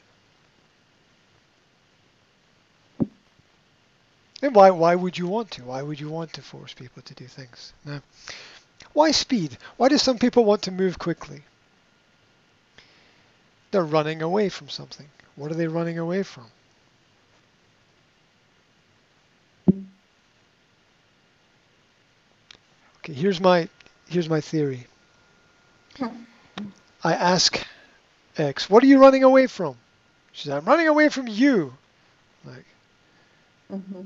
And 4.44 4.54
why 4.54 4.72
why 4.72 4.94
would 4.94 5.18
you 5.18 5.26
want 5.26 5.52
to? 5.52 5.64
Why 5.64 5.82
would 5.82 6.02
you 6.02 6.10
want 6.10 6.34
to 6.34 6.42
force 6.42 6.74
people 6.74 7.02
to 7.04 7.14
do 7.14 7.26
things? 7.26 7.72
Why 8.92 9.12
speed? 9.12 9.58
Why 9.78 9.88
do 9.88 9.98
some 9.98 10.20
people 10.20 10.44
want 10.44 10.64
to 10.64 10.72
move 10.72 11.00
quickly? 11.00 11.44
They're 13.72 13.86
running 13.86 14.22
away 14.22 14.50
from 14.50 14.68
something. 14.68 15.08
What 15.38 15.50
are 15.50 15.56
they 15.56 15.68
running 15.68 15.98
away 15.98 16.24
from? 16.24 16.48
Okay, 23.00 23.14
here's 23.14 23.40
my 23.40 23.70
here's 24.10 24.28
my 24.28 24.42
theory. 24.42 24.88
I 27.02 27.14
ask 27.14 27.66
X, 28.38 28.70
what 28.70 28.84
are 28.84 28.88
you 28.88 29.00
running 29.00 29.24
away 29.24 29.48
from? 29.48 29.78
She 30.34 30.50
said, 30.50 30.58
I'm 30.58 30.66
running 30.66 30.90
away 30.90 31.08
from 31.08 31.28
you. 31.30 31.74
Like, 32.44 32.66
Mm-hmm. 33.72 34.02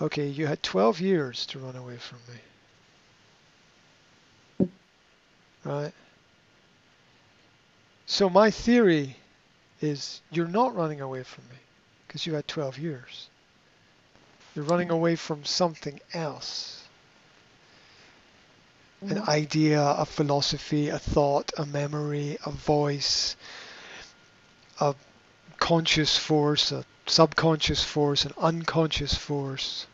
Okay, 0.00 0.26
you 0.26 0.46
had 0.46 0.62
12 0.62 1.00
years 1.00 1.46
to 1.46 1.58
run 1.58 1.76
away 1.76 1.96
from 1.96 2.18
me. 4.60 4.68
Right? 5.64 5.92
So 8.06 8.30
my 8.30 8.50
theory 8.50 9.16
is 9.80 10.20
you're 10.30 10.48
not 10.48 10.74
running 10.74 11.00
away 11.00 11.22
from 11.22 11.44
me 11.50 11.58
because 12.06 12.26
you 12.26 12.34
had 12.34 12.48
12 12.48 12.78
years. 12.78 13.28
You're 14.54 14.64
running 14.64 14.90
away 14.90 15.14
from 15.16 15.44
something 15.44 16.00
else. 16.14 16.82
An 19.02 19.10
mm-hmm. 19.10 19.30
idea, 19.30 19.82
a 19.82 20.04
philosophy, 20.04 20.88
a 20.88 20.98
thought, 20.98 21.52
a 21.56 21.66
memory, 21.66 22.38
a 22.44 22.50
voice, 22.50 23.36
a 24.80 24.94
conscious 25.58 26.16
force, 26.16 26.72
a 26.72 26.84
subconscious 27.06 27.84
force, 27.84 28.24
an 28.24 28.32
unconscious 28.38 29.14
force. 29.14 29.86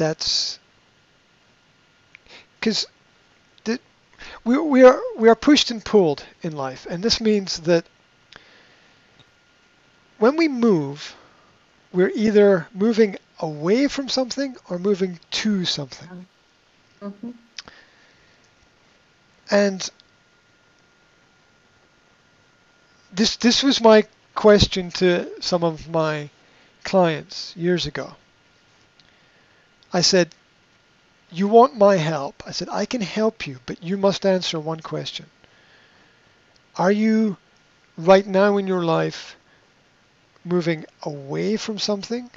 That's 0.00 0.58
because 2.58 2.86
we, 4.44 4.56
we 4.56 4.82
are 4.82 4.98
we 5.18 5.28
are 5.28 5.34
pushed 5.34 5.70
and 5.70 5.84
pulled 5.84 6.24
in 6.40 6.56
life, 6.56 6.86
and 6.88 7.02
this 7.02 7.20
means 7.20 7.60
that 7.60 7.84
when 10.18 10.36
we 10.36 10.48
move, 10.48 11.14
we're 11.92 12.12
either 12.14 12.66
moving 12.72 13.18
away 13.40 13.88
from 13.88 14.08
something 14.08 14.56
or 14.70 14.78
moving 14.78 15.20
to 15.32 15.66
something. 15.66 16.26
Mm-hmm. 17.02 17.30
And 19.50 19.90
this 23.12 23.36
this 23.36 23.62
was 23.62 23.82
my 23.82 24.06
question 24.34 24.92
to 24.92 25.30
some 25.42 25.62
of 25.62 25.90
my 25.90 26.30
clients 26.84 27.54
years 27.54 27.84
ago. 27.84 28.14
I 29.92 30.00
said, 30.02 30.34
"You 31.30 31.48
want 31.48 31.76
my 31.76 31.96
help?" 31.96 32.42
I 32.46 32.52
said, 32.52 32.68
"I 32.68 32.86
can 32.86 33.00
help 33.00 33.46
you, 33.46 33.60
but 33.66 33.82
you 33.82 33.96
must 33.96 34.24
answer 34.26 34.58
one 34.60 34.80
question. 34.80 35.26
Are 36.76 36.92
you 36.92 37.36
right 37.96 38.26
now 38.26 38.56
in 38.56 38.66
your 38.66 38.84
life 38.84 39.36
moving 40.44 40.86
away 41.02 41.56
from 41.56 41.78
something? 41.78 42.30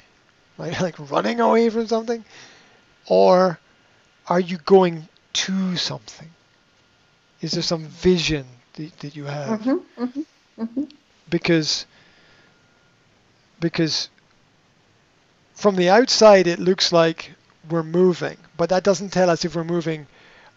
Like 0.58 0.80
like 0.86 0.96
running 1.10 1.40
away 1.40 1.70
from 1.70 1.86
something? 1.86 2.24
Or 3.06 3.58
are 4.26 4.40
you 4.40 4.58
going 4.58 5.08
to 5.44 5.76
something? 5.76 6.30
Is 7.40 7.52
there 7.52 7.62
some 7.62 7.86
vision 7.86 8.46
that, 8.74 8.98
that 9.00 9.16
you 9.16 9.24
have? 9.24 9.60
Mm-hmm. 9.60 10.02
Mm-hmm. 10.02 10.62
Mm-hmm. 10.62 10.84
because 11.28 11.84
because 13.60 14.08
from 15.54 15.76
the 15.76 15.90
outside 15.90 16.46
it 16.46 16.58
looks 16.58 16.92
like 16.92 17.32
we're 17.68 17.82
moving, 17.82 18.36
but 18.56 18.68
that 18.70 18.84
doesn't 18.84 19.10
tell 19.10 19.30
us 19.30 19.44
if 19.44 19.54
we're 19.54 19.64
moving 19.64 20.06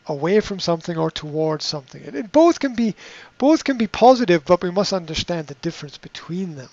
away 0.08 0.40
from 0.40 0.60
something 0.60 0.98
or 0.98 1.12
towards 1.12 1.66
something. 1.66 2.02
It, 2.02 2.16
it 2.16 2.32
both 2.32 2.60
can 2.60 2.76
be 2.76 2.96
both 3.38 3.64
can 3.64 3.78
be 3.78 3.88
positive, 3.88 4.46
but 4.46 4.64
we 4.64 4.72
must 4.72 4.94
understand 4.94 5.48
the 5.48 5.56
difference 5.56 5.98
between 5.98 6.56
them. 6.56 6.70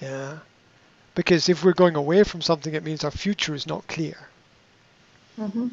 Yeah. 0.00 0.38
Because 1.14 1.48
if 1.48 1.64
we're 1.64 1.74
going 1.74 1.94
away 1.94 2.24
from 2.24 2.40
something, 2.40 2.74
it 2.74 2.82
means 2.82 3.04
our 3.04 3.10
future 3.10 3.54
is 3.54 3.66
not 3.66 3.86
clear. 3.86 4.16
Mm-hmm. 5.38 5.68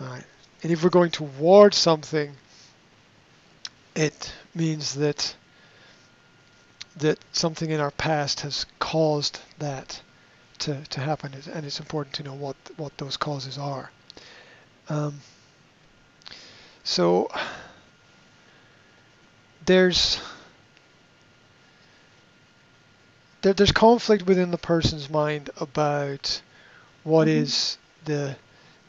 Right. 0.00 0.24
And 0.62 0.72
if 0.72 0.82
we're 0.82 0.90
going 0.90 1.10
towards 1.10 1.76
something, 1.76 2.32
it 3.94 4.32
means 4.54 4.94
that 4.94 5.34
that 6.96 7.18
something 7.32 7.70
in 7.70 7.80
our 7.80 7.90
past 7.90 8.40
has 8.40 8.66
caused 8.78 9.40
that 9.58 10.02
to, 10.62 10.82
to 10.90 11.00
happen, 11.00 11.32
and 11.52 11.64
it's 11.66 11.80
important 11.80 12.14
to 12.16 12.22
know 12.22 12.34
what 12.34 12.56
what 12.76 12.96
those 12.98 13.16
causes 13.16 13.58
are. 13.58 13.90
Um, 14.88 15.20
so 16.84 17.28
there's 19.66 20.20
there, 23.42 23.52
there's 23.52 23.72
conflict 23.72 24.26
within 24.26 24.50
the 24.50 24.58
person's 24.58 25.10
mind 25.10 25.50
about 25.60 26.40
what 27.04 27.26
Mhm. 27.28 27.42
is 27.42 27.78
the 28.04 28.36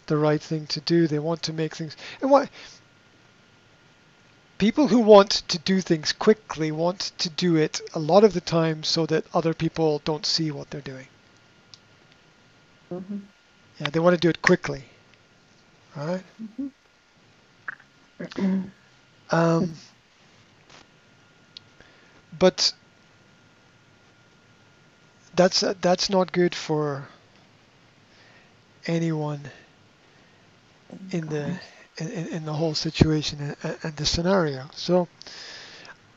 the 0.08 0.18
right 0.18 0.42
thing 0.42 0.68
to 0.68 0.82
do. 0.82 1.08
They 1.08 1.20
want 1.20 1.44
to 1.44 1.54
make 1.54 1.76
things 1.76 1.96
and 2.22 2.30
what 2.30 2.50
people 4.58 4.88
who 4.90 5.00
want 5.00 5.32
to 5.48 5.58
do 5.58 5.82
things 5.82 6.12
quickly 6.14 6.72
want 6.72 7.12
to 7.18 7.30
do 7.30 7.56
it 7.56 7.82
a 7.94 8.00
lot 8.00 8.24
of 8.24 8.34
the 8.34 8.42
time 8.42 8.84
so 8.84 9.06
that 9.06 9.26
other 9.34 9.54
people 9.54 10.02
don't 10.06 10.26
see 10.26 10.52
what 10.52 10.70
they're 10.70 10.82
doing. 10.82 11.08
Mm-hmm. 12.94 13.18
Yeah, 13.80 13.90
they 13.90 14.00
want 14.00 14.14
to 14.16 14.20
do 14.20 14.30
it 14.30 14.42
quickly. 14.42 14.84
Right? 15.96 16.24
Um, 19.32 19.74
but 22.38 22.74
that's 25.36 25.64
uh, 25.64 25.74
that's 25.82 26.10
not 26.10 26.32
good 26.32 26.54
for 26.54 27.08
anyone 28.86 29.42
in 31.12 31.28
the 31.30 31.60
in, 31.98 32.10
in 32.12 32.28
in 32.28 32.46
the 32.46 32.54
whole 32.54 32.76
situation 32.76 33.56
and, 33.64 33.78
and 33.84 33.96
the 33.96 34.06
scenario. 34.06 34.70
So 34.76 35.08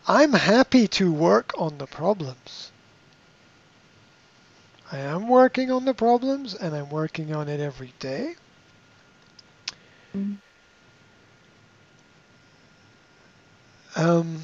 I'm 0.06 0.32
happy 0.32 0.88
to 0.88 1.10
work 1.12 1.52
on 1.58 1.78
the 1.78 1.86
problems. 1.86 2.70
I 4.92 4.98
am 4.98 5.28
working 5.28 5.70
on 5.70 5.84
the 5.84 5.94
problems 5.94 6.54
and 6.54 6.74
I'm 6.74 6.90
working 6.90 7.34
on 7.34 7.48
it 7.48 7.60
every 7.60 7.92
day. 7.98 8.36
Mm. 10.16 10.36
Um, 13.96 14.40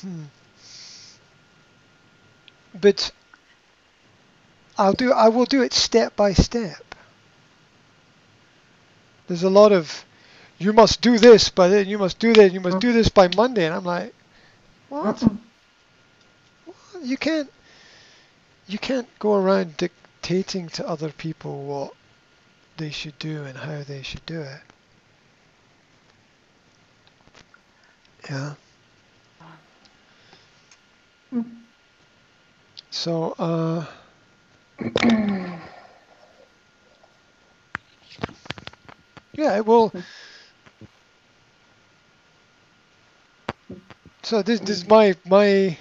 hmm. 0.00 0.22
But 2.80 3.10
I'll 4.78 4.92
do 4.92 5.12
I 5.12 5.28
will 5.28 5.44
do 5.44 5.62
it 5.62 5.72
step 5.72 6.14
by 6.14 6.32
step. 6.32 6.94
There's 9.26 9.42
a 9.42 9.50
lot 9.50 9.72
of 9.72 10.04
you 10.58 10.72
must 10.72 11.00
do 11.00 11.18
this, 11.18 11.50
by 11.50 11.68
then 11.68 11.88
you 11.88 11.98
must 11.98 12.18
do 12.18 12.32
that, 12.32 12.52
you 12.52 12.60
must 12.60 12.80
do 12.80 12.92
this 12.92 13.08
by 13.08 13.28
Monday, 13.36 13.66
and 13.66 13.74
I'm 13.74 13.84
like, 13.84 14.14
what? 14.88 15.22
you 17.02 17.16
can't 17.16 17.50
you 18.66 18.78
can't 18.78 19.08
go 19.18 19.34
around 19.34 19.76
dictating 19.76 20.68
to 20.68 20.88
other 20.88 21.10
people 21.10 21.64
what 21.64 21.94
they 22.76 22.90
should 22.90 23.18
do 23.18 23.44
and 23.44 23.56
how 23.56 23.82
they 23.82 24.02
should 24.02 24.24
do 24.26 24.40
it. 24.40 24.60
Yeah. 28.30 28.54
Mm. 31.34 31.44
So, 32.90 33.34
uh, 33.38 33.84
yeah, 39.34 39.60
well, 39.60 39.92
so 44.22 44.42
this, 44.42 44.60
this 44.60 44.78
is 44.78 44.88
my, 44.88 45.14
my, 45.26 45.76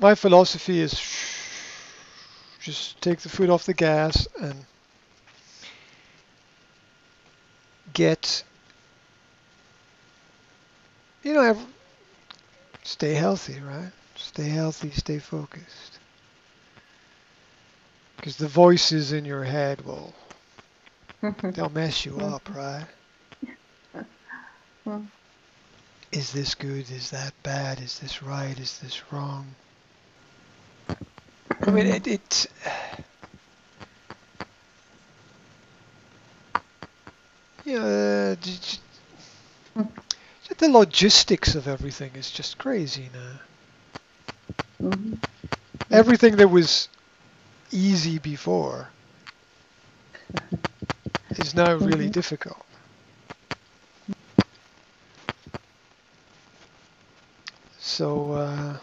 my 0.00 0.14
philosophy 0.14 0.80
is 0.80 1.00
just 2.60 3.00
take 3.00 3.20
the 3.20 3.28
foot 3.28 3.50
off 3.50 3.64
the 3.66 3.74
gas 3.74 4.26
and 4.40 4.64
get 7.92 8.42
you 11.22 11.34
know 11.34 11.56
stay 12.82 13.14
healthy, 13.14 13.60
right? 13.60 13.92
Stay 14.16 14.48
healthy, 14.48 14.90
stay 14.90 15.18
focused. 15.18 15.98
Because 18.16 18.36
the 18.36 18.48
voices 18.48 19.12
in 19.12 19.24
your 19.24 19.44
head 19.44 19.84
will 19.84 20.12
they'll 21.42 21.70
mess 21.70 22.04
you 22.04 22.18
up, 22.18 22.48
right? 22.54 22.86
Is 26.12 26.32
this 26.32 26.54
good? 26.54 26.90
Is 26.90 27.10
that 27.10 27.32
bad? 27.42 27.80
Is 27.80 28.00
this 28.00 28.22
right? 28.22 28.58
Is 28.58 28.78
this 28.80 29.12
wrong? 29.12 29.54
I 31.66 31.70
mean, 31.70 31.86
it. 31.86 32.06
it 32.06 32.46
you 37.64 37.78
know, 37.78 37.86
uh, 37.86 38.36
the 40.58 40.68
logistics 40.68 41.54
of 41.54 41.66
everything 41.66 42.14
is 42.16 42.30
just 42.30 42.58
crazy 42.58 43.10
now. 43.12 43.40
Mhm. 44.80 45.20
Everything 45.90 46.36
that 46.36 46.48
was 46.48 46.88
easy 47.70 48.18
before 48.18 48.92
is 51.36 51.54
now 51.54 51.74
really 51.74 52.08
Mhm. 52.08 52.10
difficult. 52.10 52.66
So, 57.78 58.32
uh, 58.32 58.78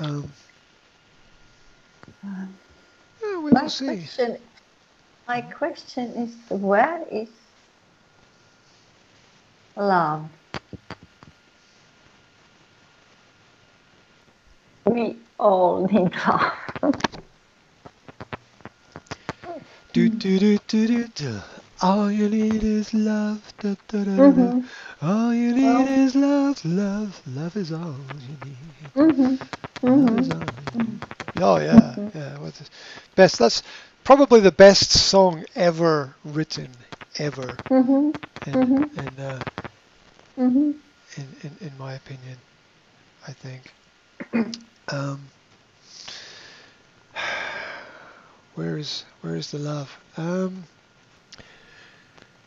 um, 0.00 0.32
yeah, 3.22 3.38
we 3.42 3.50
My 3.52 3.62
will 3.62 3.68
see. 3.70 3.86
question, 3.86 4.38
my 5.28 5.40
question 5.42 6.04
is, 6.16 6.34
where 6.48 7.02
is 7.10 7.28
love? 9.76 10.28
We 14.86 15.16
all 15.38 15.86
need 15.86 16.12
love. 16.26 16.52
Do 19.92 20.08
do 20.08 20.38
do 20.38 20.58
do 20.68 20.86
do 20.86 21.08
do. 21.08 21.40
All 21.82 22.10
you 22.10 22.28
need 22.28 22.62
is 22.62 22.92
love. 22.94 23.52
Da, 23.60 23.74
da, 23.88 24.04
da, 24.04 24.16
da. 24.16 24.22
Mhm. 24.22 24.64
All 25.02 25.34
you 25.34 25.52
need 25.54 25.64
Well- 25.64 25.88
is 25.88 26.14
love. 26.14 26.64
Love. 26.64 27.20
Love 27.26 27.56
is 27.56 27.72
all 27.72 27.96
you 28.28 28.36
need. 28.44 28.92
Mhm. 28.94 29.38
Love 29.40 29.69
is 29.84 30.30
Mhm. 30.30 30.30
all 30.30 30.48
you 30.48 30.66
need. 30.74 31.00
Oh 31.38 31.58
yeah, 31.58 31.96
yeah. 32.14 32.38
What's 32.38 32.70
best? 33.14 33.38
That's 33.38 33.62
probably 34.04 34.40
the 34.40 34.52
best 34.52 34.90
song 34.90 35.44
ever 35.54 36.16
written, 36.24 36.76
ever, 37.18 37.60
Mhm. 37.70 38.12
in 38.44 38.74
in, 38.94 39.18
uh, 39.18 39.42
Mhm. 40.36 40.74
in 41.16 41.36
in 41.42 41.56
in 41.60 41.78
my 41.78 41.94
opinion. 41.94 42.42
I 43.26 43.32
think. 43.32 43.74
Um, 44.92 45.30
where 48.54 48.76
is 48.76 49.04
where 49.20 49.36
is 49.36 49.50
the 49.50 49.58
love? 49.58 49.98
Um, 50.16 50.64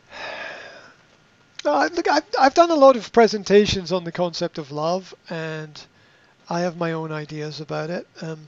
uh, 1.65 1.89
look, 1.93 2.07
I've, 2.07 2.23
I've 2.39 2.53
done 2.53 2.71
a 2.71 2.75
lot 2.75 2.95
of 2.95 3.11
presentations 3.11 3.91
on 3.91 4.03
the 4.03 4.11
concept 4.11 4.57
of 4.57 4.71
love, 4.71 5.13
and 5.29 5.85
I 6.49 6.61
have 6.61 6.77
my 6.77 6.91
own 6.91 7.11
ideas 7.11 7.59
about 7.59 7.89
it. 7.89 8.07
Um, 8.21 8.47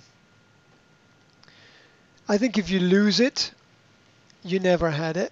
I 2.27 2.37
think 2.37 2.57
if 2.57 2.69
you 2.69 2.79
lose 2.79 3.19
it, 3.19 3.51
you 4.43 4.59
never 4.59 4.89
had 4.91 5.17
it. 5.17 5.31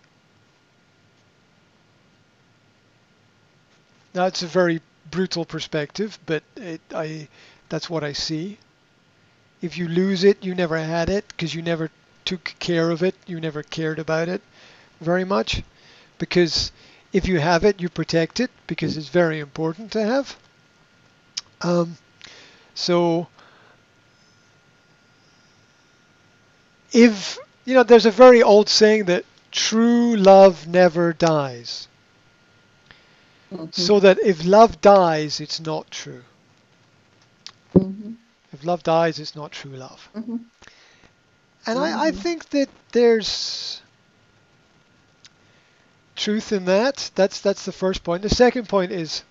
Now 4.13 4.25
it's 4.25 4.43
a 4.43 4.47
very 4.47 4.81
brutal 5.09 5.45
perspective, 5.45 6.19
but 6.25 6.43
it, 6.55 6.81
I 6.93 7.27
that's 7.69 7.89
what 7.89 8.03
I 8.03 8.13
see. 8.13 8.59
If 9.61 9.77
you 9.77 9.87
lose 9.87 10.23
it, 10.23 10.43
you 10.43 10.53
never 10.53 10.77
had 10.77 11.09
it 11.09 11.25
because 11.29 11.55
you 11.55 11.61
never 11.61 11.89
took 12.25 12.53
care 12.59 12.91
of 12.91 13.01
it, 13.03 13.15
you 13.25 13.39
never 13.39 13.63
cared 13.63 13.99
about 13.99 14.29
it 14.29 14.41
very 15.01 15.25
much. 15.25 15.63
Because 16.17 16.71
if 17.11 17.27
you 17.27 17.39
have 17.39 17.63
it, 17.63 17.81
you 17.81 17.89
protect 17.89 18.39
it 18.39 18.51
because 18.67 18.97
it's 18.97 19.09
very 19.09 19.39
important 19.39 19.91
to 19.93 20.03
have. 20.03 20.37
Um, 21.61 21.97
so 22.73 23.27
if 26.93 27.37
you 27.65 27.73
know, 27.73 27.83
there's 27.83 28.05
a 28.05 28.11
very 28.11 28.41
old 28.41 28.69
saying 28.69 29.05
that 29.05 29.25
true 29.51 30.15
love 30.15 30.67
never 30.67 31.13
dies. 31.13 31.87
Mhm. 33.51 33.69
So 33.71 33.99
that 33.99 34.19
if 34.19 34.45
love 34.45 34.81
dies, 34.81 35.39
it's 35.39 35.59
not 35.59 35.91
true. 35.91 36.23
Mhm. 37.75 38.17
If 38.53 38.63
love 38.63 38.83
dies, 38.83 39.19
it's 39.19 39.35
not 39.35 39.51
true 39.51 39.75
love. 39.75 40.09
Mhm. 40.13 40.49
And 41.65 41.77
I, 41.77 42.05
I 42.07 42.11
Mhm. 42.11 42.13
think 42.13 42.49
that 42.49 42.69
there's 42.91 43.81
truth 46.15 46.51
in 46.51 46.65
that. 46.65 47.11
That's 47.15 47.39
that's 47.39 47.65
the 47.65 47.71
first 47.71 48.03
point. 48.03 48.21
The 48.23 48.29
second 48.29 48.67
point 48.69 48.91
is 48.91 49.23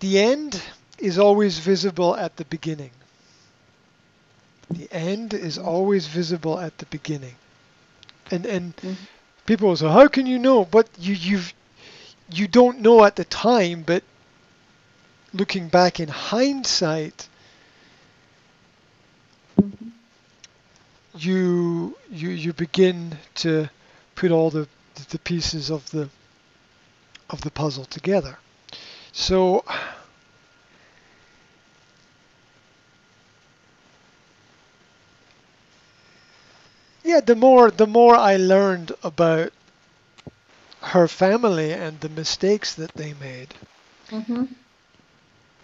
the 0.00 0.18
end 0.18 0.62
is 0.98 1.18
always 1.18 1.58
visible 1.58 2.16
at 2.16 2.36
the 2.36 2.44
beginning. 2.44 2.92
The 4.70 4.88
end 4.92 5.34
is 5.34 5.58
always 5.58 6.06
visible 6.06 6.58
at 6.58 6.78
the 6.78 6.86
beginning. 6.86 7.36
And 8.30 8.46
and 8.46 8.74
Mhm. 8.82 8.96
people 9.46 9.68
will 9.68 9.76
say, 9.76 9.88
How 9.88 10.08
can 10.08 10.26
you 10.26 10.38
know? 10.38 10.64
But 10.64 10.88
you 10.98 11.14
you've 11.14 11.54
you 12.30 12.46
don't 12.48 12.80
know 12.80 13.04
at 13.04 13.16
the 13.16 13.24
time, 13.24 13.82
but 13.82 14.02
looking 15.32 15.68
back 15.68 16.00
in 16.00 16.08
hindsight, 16.08 17.28
Mhm. 19.60 19.92
you 21.14 21.96
you 22.10 22.30
you 22.30 22.52
begin 22.52 23.18
to 23.36 23.68
put 24.14 24.30
all 24.30 24.50
the 24.50 24.68
the 25.10 25.18
pieces 25.18 25.70
of 25.70 25.90
the 25.90 26.08
of 27.30 27.40
the 27.42 27.50
puzzle 27.50 27.84
together. 27.86 28.38
So 29.12 29.64
yeah, 37.18 37.24
the 37.24 37.34
more 37.34 37.70
the 37.70 37.86
more 37.86 38.14
I 38.14 38.36
learned 38.36 38.92
about 39.02 39.52
her 40.80 41.08
family 41.08 41.72
and 41.72 42.00
the 42.00 42.08
mistakes 42.08 42.74
that 42.74 42.94
they 42.94 43.12
made, 43.14 43.54
Mhm. 44.10 44.48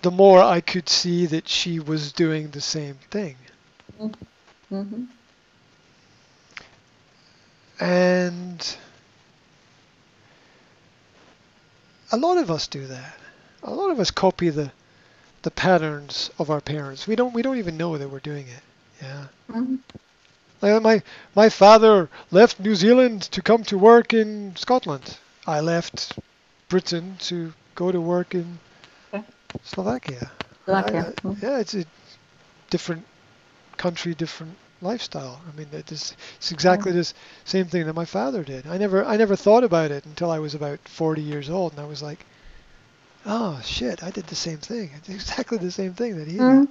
the 0.03 0.11
more 0.11 0.43
I 0.43 0.61
could 0.61 0.89
see 0.89 1.27
that 1.27 1.49
she 1.49 1.79
was 1.79 2.13
doing 2.13 2.51
the 2.51 2.61
same 2.61 2.99
thing. 3.11 3.37
Mhm. 4.71 5.07
And 7.81 8.77
a 12.11 12.17
lot 12.17 12.39
of 12.39 12.51
us 12.51 12.67
do 12.67 12.87
that. 12.87 13.17
A 13.63 13.71
lot 13.71 13.91
of 13.91 14.01
us 14.01 14.11
copy 14.11 14.51
the 14.51 14.73
the 15.43 15.51
patterns 15.51 16.31
of 16.39 16.51
our 16.51 16.61
parents. 16.61 17.07
We 17.07 17.15
don't 17.17 17.33
we 17.33 17.43
don't 17.43 17.59
even 17.59 17.77
know 17.77 17.97
that 17.99 18.09
we're 18.09 18.19
doing 18.19 18.49
it. 18.49 18.63
Yeah. 19.03 19.27
Mhm. 19.49 19.79
My 20.63 21.03
my 21.35 21.49
father 21.49 22.09
left 22.31 22.59
New 22.61 22.75
Zealand 22.75 23.23
to 23.33 23.43
come 23.43 23.65
to 23.65 23.79
work 23.79 24.13
in 24.15 24.55
Scotland. 24.57 25.17
I 25.47 25.61
left 25.61 26.19
Britain 26.69 27.17
to 27.29 27.53
go 27.75 27.93
to 27.93 28.01
work 28.01 28.35
in 28.35 28.59
Okay. 29.13 29.25
Slovakia. 29.63 30.31
Slovakia. 30.65 31.01
I- 31.05 31.09
I- 31.09 31.15
Mhm. 31.29 31.43
yeah, 31.43 31.59
it's 31.59 31.75
a 31.75 31.85
different 32.71 33.05
country, 33.77 34.15
different 34.15 34.57
lifestyle. 34.81 35.41
I 35.49 35.57
mean, 35.57 35.69
it 35.73 35.91
is, 35.93 36.15
it's 36.37 36.53
exactly 36.53 36.93
the 36.93 37.01
s- 37.01 37.15
same 37.45 37.67
thing 37.67 37.87
that 37.87 37.95
my 37.95 38.05
father 38.07 38.45
did. 38.45 38.67
I 38.67 38.79
never, 38.79 39.05
I 39.05 39.17
never 39.17 39.37
thought 39.37 39.65
about 39.65 39.91
it 39.91 40.05
until 40.07 40.31
I 40.31 40.39
was 40.39 40.55
about 40.55 40.81
40 40.89 41.23
years 41.23 41.51
old, 41.51 41.73
and 41.73 41.81
I 41.81 41.85
was 41.87 42.03
like, 42.03 42.27
"Oh 43.27 43.61
shit, 43.65 44.03
I 44.03 44.11
did 44.11 44.27
the 44.29 44.37
same 44.37 44.59
thing. 44.59 44.93
I 44.95 45.01
did 45.07 45.15
exactly 45.15 45.59
the 45.59 45.71
same 45.71 45.95
thing 45.95 46.17
that 46.17 46.29
he 46.29 46.43
did." 46.43 46.65
Mhm. 46.65 46.69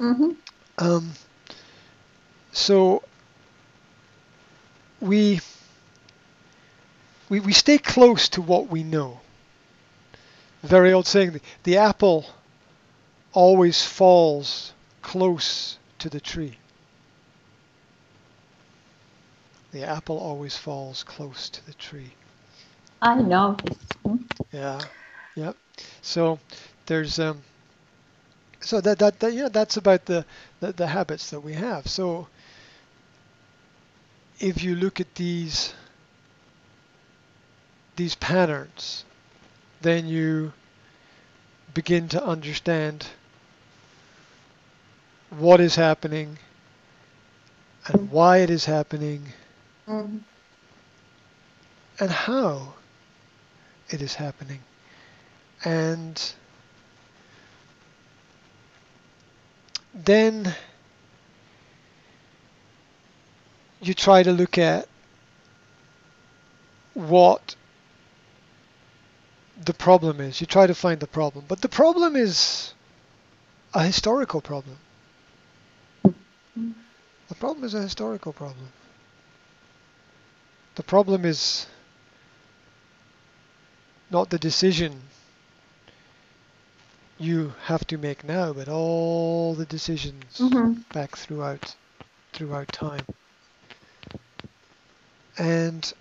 Mhm. 0.00 0.36
Um, 0.78 1.12
so 2.52 3.02
we, 5.00 5.40
we 7.28 7.40
we 7.40 7.52
stay 7.52 7.78
close 7.78 8.28
to 8.30 8.42
what 8.42 8.68
we 8.68 8.82
know. 8.82 9.20
Very 10.62 10.92
old 10.92 11.06
saying: 11.06 11.32
the, 11.32 11.40
the 11.64 11.76
apple 11.78 12.26
always 13.32 13.84
falls 13.84 14.72
close 15.02 15.78
to 15.98 16.08
the 16.08 16.20
tree. 16.20 16.56
the 19.72 19.82
apple 19.84 20.18
always 20.18 20.56
falls 20.56 21.02
close 21.02 21.48
to 21.48 21.66
the 21.66 21.72
tree. 21.74 22.12
I 23.00 23.16
know 23.16 23.56
this. 23.64 23.76
Yeah, 24.52 24.80
yep. 25.34 25.56
So 26.02 26.38
there's 26.86 27.18
um, 27.18 27.42
so 28.60 28.80
that 28.82 28.98
that, 29.00 29.18
that 29.20 29.32
yeah, 29.32 29.48
that's 29.48 29.78
about 29.78 30.04
the, 30.04 30.24
the 30.60 30.72
the 30.72 30.86
habits 30.86 31.30
that 31.30 31.40
we 31.40 31.54
have. 31.54 31.88
So 31.88 32.28
if 34.42 34.62
you 34.64 34.74
look 34.74 35.00
at 35.00 35.14
these 35.14 35.72
these 37.96 38.14
patterns, 38.16 39.04
then 39.80 40.06
you 40.06 40.52
begin 41.74 42.08
to 42.08 42.22
understand 42.22 43.06
what 45.30 45.60
is 45.60 45.76
happening 45.76 46.38
and 47.86 48.10
why 48.10 48.38
it 48.38 48.50
is 48.50 48.64
happening 48.64 49.32
Mhm. 49.86 50.20
and 52.00 52.10
how 52.10 52.74
it 53.90 54.02
is 54.02 54.14
happening. 54.14 54.60
And 55.64 56.20
then 59.94 60.56
you 63.82 63.94
try 63.94 64.22
to 64.22 64.32
look 64.32 64.58
at 64.58 64.88
what 66.94 67.56
the 69.64 69.74
problem 69.74 70.20
is. 70.20 70.40
You 70.40 70.46
try 70.46 70.66
to 70.66 70.74
find 70.74 71.00
the 71.00 71.06
problem. 71.06 71.44
But 71.48 71.60
the 71.60 71.68
problem 71.68 72.16
is 72.16 72.74
a 73.74 73.84
historical 73.84 74.40
problem. 74.40 74.76
Mm. 76.58 76.74
The 77.28 77.34
problem 77.34 77.64
is 77.64 77.74
a 77.74 77.82
historical 77.82 78.32
problem. 78.32 78.68
The 80.76 80.82
problem 80.82 81.24
is 81.24 81.66
not 84.10 84.30
the 84.30 84.38
decision 84.38 85.00
you 87.18 87.54
have 87.64 87.86
to 87.86 87.98
make 87.98 88.24
now, 88.24 88.52
but 88.52 88.68
all 88.68 89.54
the 89.54 89.66
decisions 89.66 90.38
Mhm. 90.38 90.84
back 90.92 91.16
throughout 91.16 91.74
throughout 92.32 92.72
time. 92.72 93.04
And 95.38 95.92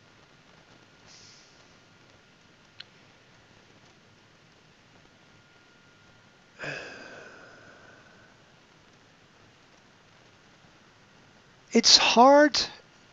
it's 11.71 11.97
hard 11.97 12.59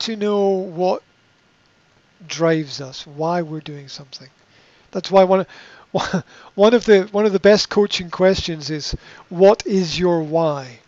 to 0.00 0.16
know 0.16 0.48
what 0.48 1.02
drives 2.26 2.80
us, 2.80 3.06
why 3.06 3.42
we're 3.42 3.60
doing 3.60 3.88
something. 3.88 4.28
That's 4.90 5.10
why 5.10 5.24
one 5.24 5.46
one 6.54 6.74
of 6.74 6.84
the 6.84 7.08
one 7.12 7.26
of 7.26 7.32
the 7.32 7.40
best 7.40 7.68
coaching 7.68 8.10
questions 8.10 8.70
is 8.70 8.94
what 9.28 9.66
is 9.66 9.98
your 9.98 10.22
why? 10.22 10.80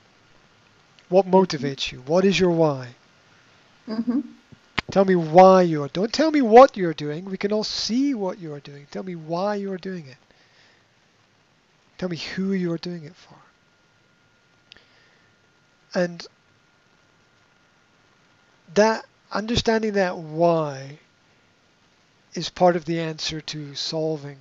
What 1.08 1.26
motivates 1.26 1.90
you? 1.90 2.02
What 2.06 2.24
is 2.24 2.38
your 2.38 2.50
why? 2.50 2.88
Mhm. 3.88 4.24
Tell 4.90 5.04
me 5.04 5.14
why 5.14 5.62
you're 5.62 5.88
don't 5.88 6.12
tell 6.12 6.30
me 6.30 6.42
what 6.42 6.76
you're 6.76 6.94
doing. 6.94 7.24
We 7.24 7.36
can 7.36 7.52
all 7.52 7.64
see 7.64 8.14
what 8.14 8.38
you're 8.38 8.60
doing. 8.60 8.86
Tell 8.90 9.02
me 9.02 9.14
why 9.14 9.54
you're 9.54 9.78
doing 9.78 10.06
it. 10.06 10.16
Tell 11.98 12.08
me 12.08 12.16
who 12.16 12.52
you're 12.52 12.78
doing 12.78 13.04
it 13.04 13.14
for. 13.14 13.36
And 15.94 16.26
that 18.74 19.04
understanding 19.30 19.92
that 19.92 20.16
why 20.16 20.98
is 22.34 22.48
part 22.48 22.76
of 22.76 22.84
the 22.84 23.00
answer 23.00 23.40
to 23.40 23.74
solving 23.74 24.38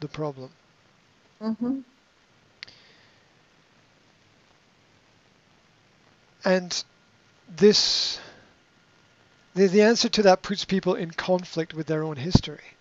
the 0.00 0.08
problem. 0.08 0.50
Mhm. 1.40 1.84
And 6.44 6.84
this 7.48 8.18
the, 9.56 9.68
the 9.68 9.82
answer 9.82 10.08
to 10.10 10.22
that 10.22 10.42
puts 10.42 10.66
people 10.66 10.94
in 10.94 11.10
conflict 11.10 11.72
with 11.72 11.86
their 11.86 12.04
own 12.04 12.16
history. 12.16 12.76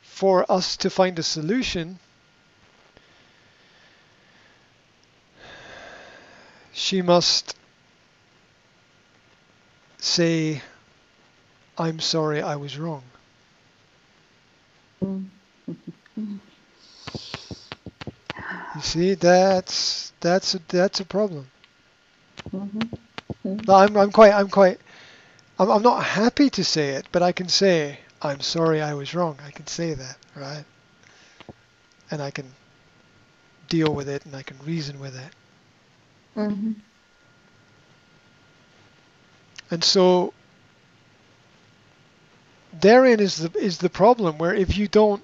For 0.00 0.50
us 0.50 0.76
to 0.78 0.88
find 0.88 1.18
a 1.18 1.24
solution, 1.24 1.98
she 6.72 7.02
must 7.02 7.56
say, 9.98 10.62
I'm 11.76 11.98
sorry 11.98 12.40
I 12.40 12.54
was 12.54 12.78
wrong. 12.78 13.02
Mm. 15.02 15.26
You 18.80 18.84
see, 18.84 19.12
that's 19.14 20.10
that's 20.20 20.54
a, 20.54 20.60
that's 20.68 21.00
a 21.00 21.04
problem. 21.04 21.46
Mhm. 22.50 22.88
No, 23.44 23.74
I'm 23.74 23.94
I'm 23.94 24.10
quite 24.10 24.32
I'm 24.32 24.48
quite 24.48 24.80
I'm 25.58 25.70
I'm 25.70 25.82
not 25.82 26.02
happy 26.02 26.48
to 26.48 26.64
say 26.64 26.94
it, 26.94 27.04
but 27.12 27.22
I 27.22 27.32
can 27.32 27.50
say 27.50 27.98
I'm 28.22 28.40
sorry 28.40 28.80
I 28.80 28.94
was 28.94 29.14
wrong. 29.14 29.36
I 29.46 29.50
can 29.50 29.66
say 29.66 29.92
that, 29.92 30.16
right? 30.34 30.64
And 32.10 32.22
I 32.22 32.30
can 32.30 32.46
deal 33.68 33.94
with 33.94 34.08
it 34.08 34.24
and 34.24 34.34
I 34.34 34.42
can 34.42 34.56
reason 34.64 34.98
with 34.98 35.14
it. 35.14 35.32
Mhm. 36.34 36.76
And 39.70 39.84
so 39.84 40.32
therein 42.80 43.20
is 43.20 43.36
the 43.36 43.58
is 43.58 43.76
the 43.76 43.90
problem 43.90 44.38
where 44.38 44.54
if 44.54 44.78
you 44.78 44.88
don't 44.88 45.22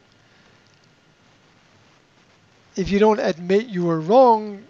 if 2.76 2.90
you 2.90 2.98
don't 2.98 3.20
admit 3.20 3.66
you 3.66 3.84
were 3.84 4.00
wrong, 4.00 4.62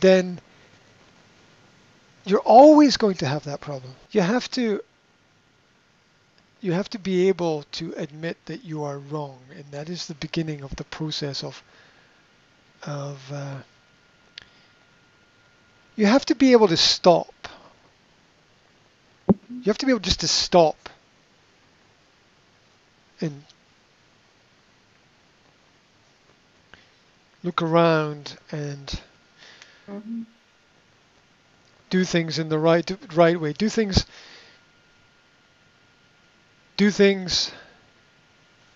then 0.00 0.40
you're 2.24 2.40
always 2.40 2.96
going 2.96 3.16
to 3.16 3.26
have 3.26 3.44
that 3.44 3.60
problem. 3.60 3.94
You 4.10 4.22
have 4.22 4.50
to 4.52 4.82
you 6.62 6.72
have 6.72 6.88
to 6.90 6.98
be 6.98 7.28
able 7.28 7.64
to 7.70 7.92
admit 7.96 8.38
that 8.46 8.64
you 8.64 8.82
are 8.82 8.98
wrong, 8.98 9.38
and 9.54 9.64
that 9.70 9.88
is 9.88 10.06
the 10.06 10.14
beginning 10.14 10.62
of 10.62 10.74
the 10.76 10.84
process 10.84 11.44
of 11.44 11.62
of 12.82 13.20
uh, 13.32 13.58
you 15.96 16.06
have 16.06 16.24
to 16.26 16.34
be 16.34 16.52
able 16.52 16.68
to 16.68 16.76
stop. 16.76 17.32
You 19.28 19.64
have 19.66 19.78
to 19.78 19.86
be 19.86 19.92
able 19.92 20.00
just 20.00 20.20
to 20.20 20.28
stop 20.28 20.88
and 23.20 23.42
look 27.46 27.62
around 27.62 28.36
and 28.50 29.00
Mhm. 29.88 30.26
do 31.88 32.04
things 32.04 32.38
in 32.38 32.48
the 32.48 32.58
right 32.58 32.90
right 33.14 33.40
way. 33.40 33.52
Do 33.52 33.68
things 33.68 34.04
do 36.76 36.90
things 36.90 37.52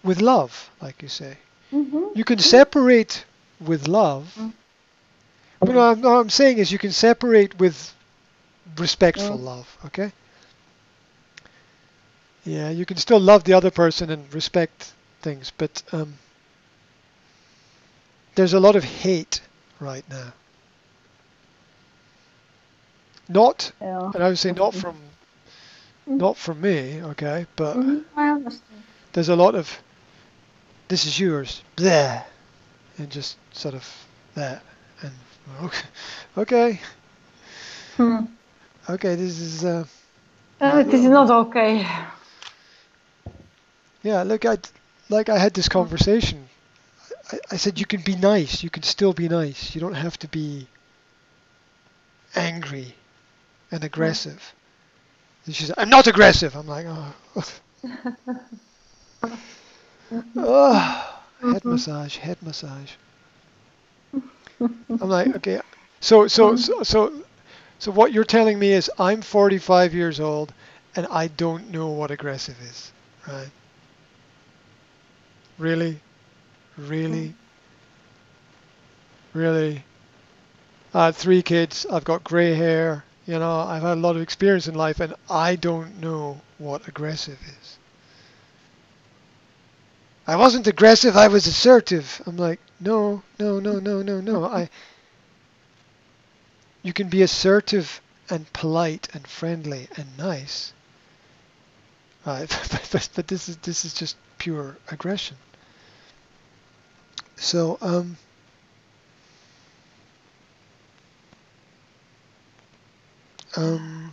with 0.04 0.20
love, 0.20 0.70
like 0.80 1.02
you 1.02 1.08
say. 1.08 1.36
Mhm. 1.72 2.16
You 2.16 2.24
can 2.24 2.38
separate 2.38 3.24
with 3.60 3.88
love. 3.88 4.32
Mm. 4.38 4.52
But 5.58 5.68
what 5.68 5.76
I'm, 5.78 6.00
what 6.02 6.16
I'm 6.20 6.30
saying 6.30 6.58
is 6.58 6.72
you 6.72 6.78
can 6.78 6.92
separate 6.92 7.58
with 7.58 7.92
respectful 8.78 9.36
Mm. 9.38 9.44
love, 9.44 9.76
okay? 9.86 10.12
Yeah, 12.44 12.70
you 12.70 12.86
can 12.86 12.96
still 12.96 13.20
love 13.20 13.44
the 13.44 13.52
other 13.52 13.70
person 13.70 14.10
and 14.10 14.32
respect 14.32 14.92
things, 15.20 15.52
but 15.58 15.82
um, 15.92 16.14
there's 18.34 18.52
a 18.54 18.60
lot 18.60 18.76
of 18.76 18.84
hate 18.84 19.40
right 19.80 20.04
now. 20.10 20.32
Not, 23.28 23.72
Yeah. 23.80 24.10
and 24.14 24.22
I 24.24 24.28
would 24.28 24.38
say 24.38 24.52
not 24.52 24.72
Mhm. 24.72 24.80
from, 24.80 24.96
not 26.18 26.36
from 26.36 26.60
me, 26.60 27.02
okay, 27.02 27.46
but 27.56 27.76
Mhm. 27.76 28.04
I 28.16 28.38
there's 29.12 29.28
a 29.28 29.36
lot 29.36 29.54
of, 29.54 29.82
this 30.88 31.04
is 31.06 31.18
yours, 31.18 31.62
there, 31.76 32.24
and 32.98 33.10
just 33.10 33.36
sort 33.52 33.74
of 33.74 33.88
that, 34.34 34.62
and 35.02 35.12
okay, 35.62 35.86
okay, 36.38 36.80
Hmm. 37.96 38.24
okay, 38.88 39.14
this 39.14 39.38
is, 39.40 39.64
uh, 39.64 39.84
Uh, 40.60 40.84
it 40.86 40.92
is 40.94 41.04
not 41.04 41.30
okay. 41.30 41.86
yeah, 44.02 44.22
look, 44.22 44.44
I, 44.44 44.58
like 45.08 45.28
I 45.28 45.38
had 45.38 45.54
this 45.54 45.68
conversation. 45.68 46.48
I, 47.32 47.38
I 47.52 47.56
said 47.56 47.78
you 47.78 47.86
can 47.86 48.02
be 48.02 48.16
nice, 48.16 48.62
you 48.62 48.70
can 48.70 48.82
still 48.82 49.12
be 49.12 49.28
nice. 49.28 49.74
You 49.74 49.80
don't 49.80 49.94
have 49.94 50.18
to 50.20 50.28
be 50.28 50.68
angry 52.34 52.94
and 53.70 53.84
aggressive. 53.84 54.54
And 55.46 55.54
she 55.54 55.64
said, 55.64 55.76
I'm 55.78 55.90
not 55.90 56.06
aggressive. 56.06 56.54
I'm 56.56 56.66
like, 56.66 56.86
oh, 56.88 57.14
oh 60.36 61.22
head 61.50 61.64
massage, 61.64 62.16
head 62.16 62.42
massage. 62.42 62.92
I'm 65.00 65.08
like, 65.08 65.34
okay, 65.36 65.60
So 66.00 66.28
so 66.28 66.52
Mm. 66.52 66.58
so 66.58 66.82
so 66.82 67.24
so 67.78 67.90
what 67.92 68.12
you're 68.12 68.24
telling 68.24 68.58
me 68.58 68.72
is 68.72 68.90
I'm 68.98 69.22
45 69.22 69.94
years 69.94 70.20
old 70.20 70.54
and 70.96 71.06
I 71.10 71.28
don't 71.28 71.70
know 71.70 71.88
what 71.88 72.10
aggressive 72.10 72.60
is, 72.60 72.92
right? 73.26 73.50
Really? 75.58 76.02
Really? 76.76 77.34
Really? 79.32 79.84
I 80.92 81.06
had 81.06 81.16
three 81.16 81.42
kids, 81.42 81.86
I've 81.90 82.04
got 82.04 82.24
gray 82.24 82.54
hair, 82.54 83.04
you 83.26 83.38
know, 83.38 83.60
I've 83.60 83.82
had 83.82 83.98
a 83.98 84.00
lot 84.00 84.16
of 84.16 84.22
experience 84.22 84.66
in 84.66 84.74
life 84.74 84.98
and 84.98 85.14
I 85.28 85.56
don't 85.56 86.00
know 86.00 86.40
what 86.58 86.88
aggressive 86.88 87.38
is. 87.60 87.78
I 90.26 90.36
wasn't 90.36 90.66
aggressive, 90.66 91.16
I 91.16 91.28
was 91.28 91.46
assertive. 91.46 92.22
I'm 92.26 92.36
like, 92.36 92.60
no, 92.80 93.22
no, 93.38 93.60
no, 93.60 93.78
no, 93.78 94.02
no, 94.02 94.20
no. 94.20 94.44
I 94.44 94.68
you 96.82 96.92
can 96.92 97.08
be 97.08 97.22
assertive 97.22 98.00
and 98.28 98.50
polite 98.52 99.08
and 99.12 99.26
friendly 99.26 99.88
and 99.96 100.16
nice. 100.16 100.72
Right, 102.24 102.48
but, 102.70 102.88
but, 102.92 103.08
but 103.14 103.28
this 103.28 103.48
is 103.48 103.56
this 103.58 103.84
is 103.84 103.94
just 103.94 104.16
pure 104.38 104.76
aggression. 104.88 105.36
So 107.40 107.78
um 107.80 108.18
um 113.56 114.12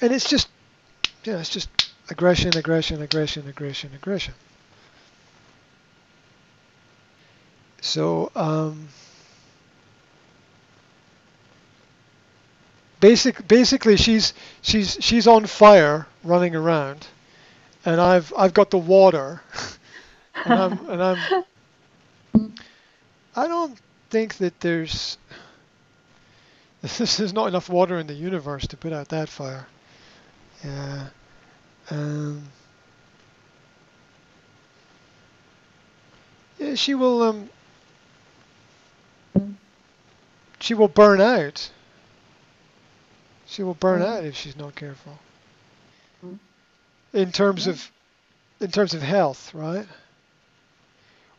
and 0.00 0.12
it's 0.12 0.30
just 0.30 0.48
yeah, 1.24 1.38
it's 1.38 1.48
just 1.50 1.68
aggression, 2.08 2.56
aggression, 2.56 3.02
aggression, 3.02 3.48
aggression, 3.48 3.90
aggression. 3.94 4.34
So 7.80 8.30
um 8.36 8.88
basic 13.00 13.46
basically 13.48 13.96
she's 13.96 14.32
she's 14.62 14.96
she's 15.00 15.26
on 15.26 15.46
fire 15.46 16.06
running 16.22 16.54
around 16.54 17.08
and 17.84 18.00
I've 18.00 18.32
I've 18.36 18.54
got 18.54 18.70
the 18.70 18.78
water 18.78 19.42
and 20.44 20.58
I'm 20.58 20.88
and 20.88 21.02
I'm 21.02 21.28
I 23.36 23.46
don't 23.46 23.78
think 24.10 24.36
that 24.38 24.60
there's 24.60 25.18
there's 26.82 27.32
not 27.32 27.46
enough 27.48 27.68
water 27.68 27.98
in 27.98 28.06
the 28.06 28.14
universe 28.14 28.66
to 28.68 28.76
put 28.76 28.92
out 28.92 29.08
that 29.08 29.28
fire. 29.28 29.68
Yeah. 30.64 31.08
Um 31.90 32.52
Yeah, 36.58 36.74
she 36.74 36.94
will 36.94 37.22
um 37.22 37.50
she 40.60 40.74
will 40.74 40.88
burn 40.88 41.20
out. 41.20 41.70
She 43.46 43.62
will 43.62 43.74
burn 43.74 44.00
Mm. 44.00 44.02
out 44.02 44.24
if 44.24 44.36
she's 44.36 44.56
not 44.56 44.74
careful. 44.74 45.20
In 47.12 47.30
terms 47.32 47.66
of 47.66 47.90
in 48.60 48.70
terms 48.70 48.94
of 48.94 49.02
health, 49.02 49.52
right? 49.54 49.86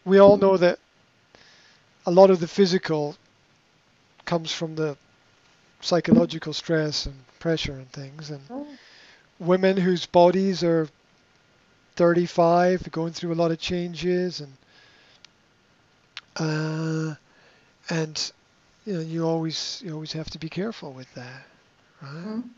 We 0.05 0.19
all 0.19 0.38
know 0.38 0.57
that 0.57 0.78
a 2.05 2.11
lot 2.11 2.30
of 2.30 2.39
the 2.39 2.47
physical 2.47 3.15
comes 4.26 4.51
from 4.51 4.76
the 4.76 4.97
psychological 5.82 6.53
stress 6.53 7.05
and 7.05 7.15
pressure 7.39 7.74
and 7.74 7.91
things 7.91 8.30
and 8.30 8.41
women 9.39 9.78
whose 9.78 10.05
bodies 10.05 10.63
are 10.63 10.88
35 11.95 12.91
going 12.91 13.11
through 13.13 13.34
a 13.34 13.36
lot 13.36 13.51
of 13.51 13.59
changes 13.59 14.41
and 14.41 14.53
uh, 16.38 17.15
and 17.89 18.32
you 18.86 18.93
know 18.93 19.01
you 19.01 19.26
always 19.26 19.82
you 19.86 19.93
always 19.93 20.13
have 20.13 20.30
to 20.30 20.39
be 20.39 20.49
careful 20.49 20.91
with 20.93 21.13
that 21.15 21.43
right 22.01 22.11
Mm. 22.11 22.49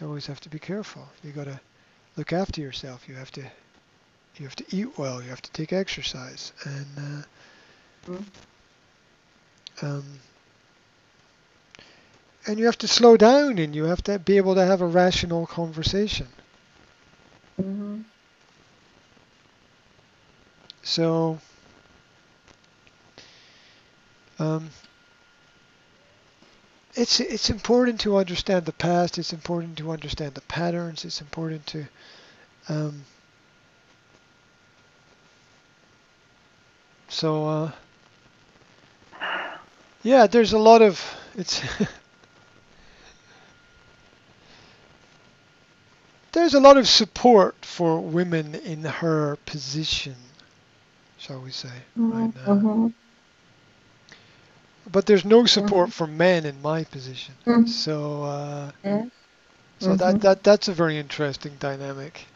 you 0.00 0.06
always 0.06 0.26
have 0.26 0.40
to 0.40 0.48
be 0.48 0.58
careful 0.58 1.08
you 1.22 1.32
got 1.32 1.44
to 1.44 1.60
look 2.16 2.32
after 2.32 2.60
yourself 2.60 3.08
you 3.08 3.14
have 3.14 3.30
to 3.32 3.42
you 4.36 4.44
have 4.44 4.56
to 4.56 4.64
eat 4.76 4.98
well 4.98 5.22
you 5.22 5.28
have 5.28 5.42
to 5.42 5.50
take 5.52 5.72
exercise 5.72 6.52
and 6.64 6.86
uh, 6.98 7.22
Mm. 8.06 8.24
um, 9.82 10.04
and 12.46 12.58
you 12.58 12.66
have 12.66 12.78
to 12.78 12.86
slow 12.86 13.16
down 13.16 13.58
and 13.58 13.74
you 13.74 13.84
have 13.84 14.02
to 14.02 14.18
be 14.18 14.36
able 14.36 14.54
to 14.54 14.64
have 14.64 14.82
a 14.82 14.86
rational 14.86 15.46
conversation 15.46 16.26
Mhm. 17.60 18.04
So, 20.82 21.38
um, 24.38 24.68
it's 26.96 27.20
it's 27.20 27.50
important 27.50 28.00
to 28.00 28.16
understand 28.16 28.64
the 28.66 28.72
past. 28.72 29.18
It's 29.18 29.32
important 29.32 29.78
to 29.78 29.90
understand 29.90 30.34
the 30.34 30.40
patterns. 30.42 31.04
It's 31.04 31.20
important 31.20 31.66
to 31.68 31.86
um, 32.68 33.04
so 37.08 37.46
uh, 37.46 37.72
yeah. 40.02 40.26
There's 40.26 40.52
a 40.52 40.58
lot 40.58 40.82
of 40.82 41.00
it's. 41.36 41.62
There's 46.32 46.54
a 46.54 46.60
lot 46.60 46.76
of 46.76 46.88
support 46.88 47.64
for 47.64 48.00
women 48.00 48.56
in 48.56 48.82
her 48.84 49.36
position, 49.46 50.16
shall 51.16 51.40
we 51.40 51.52
say, 51.52 51.70
right 51.96 52.34
now. 52.34 52.54
Mhm. 52.54 52.92
But 54.90 55.06
there's 55.06 55.24
no 55.24 55.46
support 55.46 55.92
for 55.92 56.06
men 56.06 56.44
in 56.46 56.60
my 56.62 56.84
position. 56.84 57.34
Mhm. 57.46 57.68
So, 57.68 58.24
uh, 58.24 58.72
Yes. 58.84 59.10
so 59.78 59.96
that, 59.96 60.16
Mhm. 60.16 60.20
that 60.20 60.42
that's 60.42 60.68
a 60.68 60.72
very 60.74 60.98
interesting 60.98 61.56
dynamic, 61.58 62.26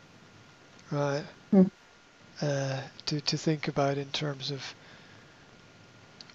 right? 0.90 1.24
Mm. 1.52 1.70
Uh, 2.40 2.80
to 3.06 3.20
to 3.20 3.36
think 3.36 3.68
about 3.68 3.98
in 3.98 4.10
terms 4.10 4.50
of 4.50 4.74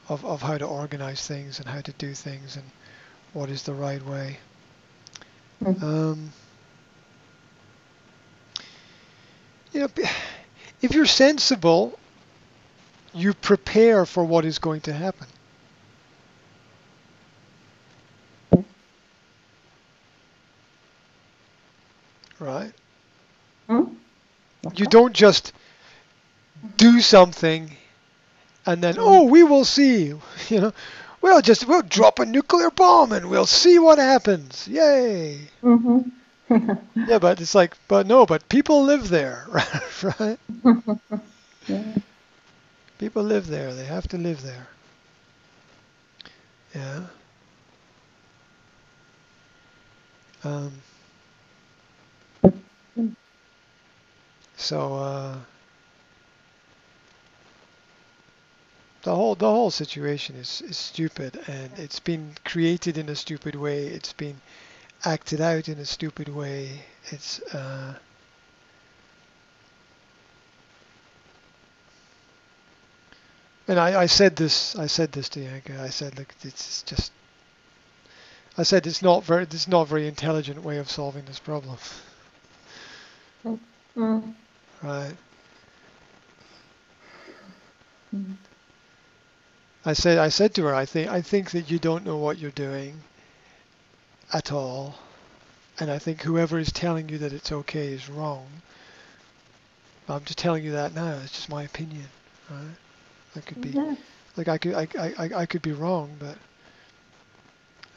of 0.09 0.23
of 0.25 0.41
how 0.41 0.57
to 0.57 0.65
organize 0.65 1.25
things 1.25 1.59
and 1.59 1.67
how 1.67 1.81
to 1.81 1.91
do 1.93 2.13
things 2.13 2.55
and 2.55 2.65
what 3.33 3.49
is 3.49 3.63
the 3.63 3.73
right 3.73 4.03
way. 4.05 4.37
Mm. 5.63 5.83
Um, 5.83 6.33
you 9.73 9.81
know, 9.81 9.89
if 10.81 10.93
you're 10.93 11.05
sensible, 11.05 11.97
you 13.13 13.33
prepare 13.33 14.05
for 14.05 14.23
what 14.25 14.45
is 14.45 14.59
going 14.59 14.81
to 14.81 14.93
happen. 14.93 15.27
Right? 22.43 22.73
Mm. 23.69 23.95
You 24.75 24.85
don't 24.85 25.13
just 25.13 25.53
do 26.77 26.99
something 27.01 27.71
and 28.65 28.81
then, 28.81 28.95
oh, 28.97 29.23
we 29.23 29.43
will 29.43 29.65
see. 29.65 30.13
You 30.49 30.61
know, 30.61 30.73
we'll 31.21 31.41
just 31.41 31.67
we'll 31.67 31.81
drop 31.81 32.19
a 32.19 32.25
nuclear 32.25 32.69
bomb 32.69 33.11
and 33.11 33.29
we'll 33.29 33.45
see 33.45 33.79
what 33.79 33.97
happens. 33.97 34.67
Yay! 34.67 35.47
Mm 35.63 35.79
-hmm. 35.83 36.77
Yeah, 37.07 37.19
but 37.19 37.39
it's 37.39 37.55
like, 37.55 37.75
but 37.87 38.07
no, 38.07 38.25
but 38.25 38.49
people 38.49 38.85
live 38.85 39.07
there, 39.09 39.47
right? 40.19 40.39
Yeah. 41.67 41.95
People 42.97 43.23
live 43.23 43.47
there. 43.47 43.73
They 43.73 43.85
have 43.85 44.07
to 44.07 44.17
live 44.17 44.41
there. 44.41 44.67
Yeah. 46.75 47.03
Um, 50.43 50.71
so 54.63 54.95
uh, 54.95 55.35
the 59.01 59.13
whole 59.13 59.35
the 59.35 59.45
whole 59.45 59.71
situation 59.71 60.37
is, 60.37 60.61
is 60.61 60.77
stupid, 60.77 61.37
and 61.47 61.71
it's 61.77 61.99
been 61.99 62.31
created 62.45 62.97
in 62.97 63.09
a 63.09 63.15
stupid 63.15 63.55
way. 63.55 63.87
It's 63.87 64.13
been 64.13 64.39
acted 65.03 65.41
out 65.41 65.67
in 65.67 65.79
a 65.79 65.85
stupid 65.85 66.29
way. 66.29 66.83
It's 67.11 67.41
uh, 67.53 67.95
and 73.67 73.77
I, 73.77 74.03
I 74.03 74.05
said 74.05 74.37
this 74.37 74.77
I 74.77 74.87
said 74.87 75.11
this 75.11 75.27
to 75.29 75.41
Yanka. 75.41 75.81
I 75.81 75.89
said 75.89 76.17
look 76.17 76.33
it's 76.41 76.83
just 76.83 77.11
I 78.57 78.63
said 78.63 78.87
it's 78.87 79.01
not 79.01 79.25
very 79.25 79.43
it's 79.43 79.67
not 79.67 79.89
very 79.89 80.07
intelligent 80.07 80.63
way 80.63 80.77
of 80.77 80.89
solving 80.89 81.25
this 81.25 81.39
problem. 81.39 81.77
Mm. 83.97 84.33
Right. 84.83 85.15
Mm. 88.13 88.35
I 89.85 89.93
said 89.93 90.17
I 90.17 90.29
said 90.29 90.53
to 90.55 90.63
her 90.63 90.75
I 90.75 90.85
think 90.85 91.09
I 91.09 91.21
think 91.21 91.51
that 91.51 91.69
you 91.71 91.79
don't 91.79 92.05
know 92.05 92.17
what 92.17 92.37
you're 92.37 92.51
doing 92.51 93.01
at 94.33 94.51
all. 94.51 94.95
And 95.79 95.89
I 95.89 95.99
think 95.99 96.21
whoever 96.21 96.59
is 96.59 96.71
telling 96.71 97.09
you 97.09 97.17
that 97.19 97.33
it's 97.33 97.51
okay 97.51 97.87
is 97.87 98.09
wrong. 98.09 98.47
I'm 100.07 100.23
just 100.25 100.37
telling 100.37 100.63
you 100.63 100.71
that 100.73 100.93
now. 100.93 101.17
It's 101.23 101.31
just 101.31 101.49
my 101.49 101.63
opinion, 101.63 102.05
right? 102.49 102.75
I 103.35 103.39
could 103.39 103.61
be 103.61 103.69
Yeah. 103.69 103.95
like 104.37 104.47
I 104.47 104.57
could 104.57 104.73
I, 104.75 104.87
I, 104.99 105.13
I- 105.17 105.39
I 105.41 105.45
could 105.45 105.61
be 105.61 105.71
wrong, 105.71 106.11
but 106.19 106.37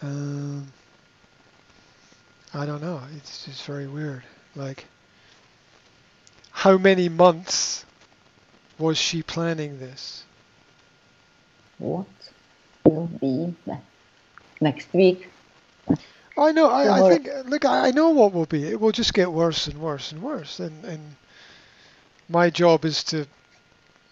um, 0.02 0.72
I 2.54 2.64
don't 2.64 2.80
know. 2.82 3.00
It's 3.16 3.44
just 3.44 3.64
very 3.66 3.86
weird. 3.86 4.22
Like, 4.54 4.84
how 6.62 6.78
many 6.78 7.08
months 7.08 7.84
was 8.78 8.98
she 8.98 9.22
planning 9.22 9.78
this? 9.78 10.26
What 11.78 12.06
will 12.84 13.06
be 13.20 13.54
next 14.60 14.92
week? 14.92 15.28
I 16.38 16.52
know. 16.52 16.68
I, 16.70 16.98
I 16.98 17.02
think. 17.02 17.28
Look, 17.46 17.64
I 17.64 17.90
know 17.90 18.10
what 18.10 18.32
will 18.32 18.46
be. 18.46 18.64
It 18.68 18.80
will 18.80 18.92
just 18.92 19.14
get 19.14 19.32
worse 19.32 19.66
and 19.66 19.80
worse 19.80 20.12
and 20.12 20.22
worse. 20.22 20.60
And 20.60 20.84
and 20.84 21.16
my 22.28 22.50
job 22.50 22.84
is 22.84 23.02
to 23.04 23.26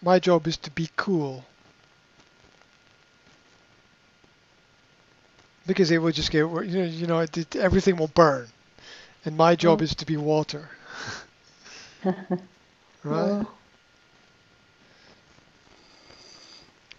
my 0.02 0.18
job 0.18 0.46
is 0.46 0.56
to 0.58 0.70
be 0.70 0.90
cool. 0.96 1.46
Because 5.66 5.90
it 5.90 5.98
will 5.98 6.12
just 6.12 6.30
get 6.30 6.48
worse. 6.48 6.68
You 6.68 6.78
know, 6.80 6.84
you 6.84 7.06
know 7.06 7.18
it, 7.20 7.36
it- 7.36 7.56
everything 7.56 7.96
will 7.96 8.08
burn, 8.08 8.48
and 9.24 9.36
my 9.36 9.56
job 9.56 9.80
Mm. 9.80 9.82
is 9.82 9.94
to 9.96 10.06
be 10.06 10.16
water. 10.16 10.70
right. 13.04 13.46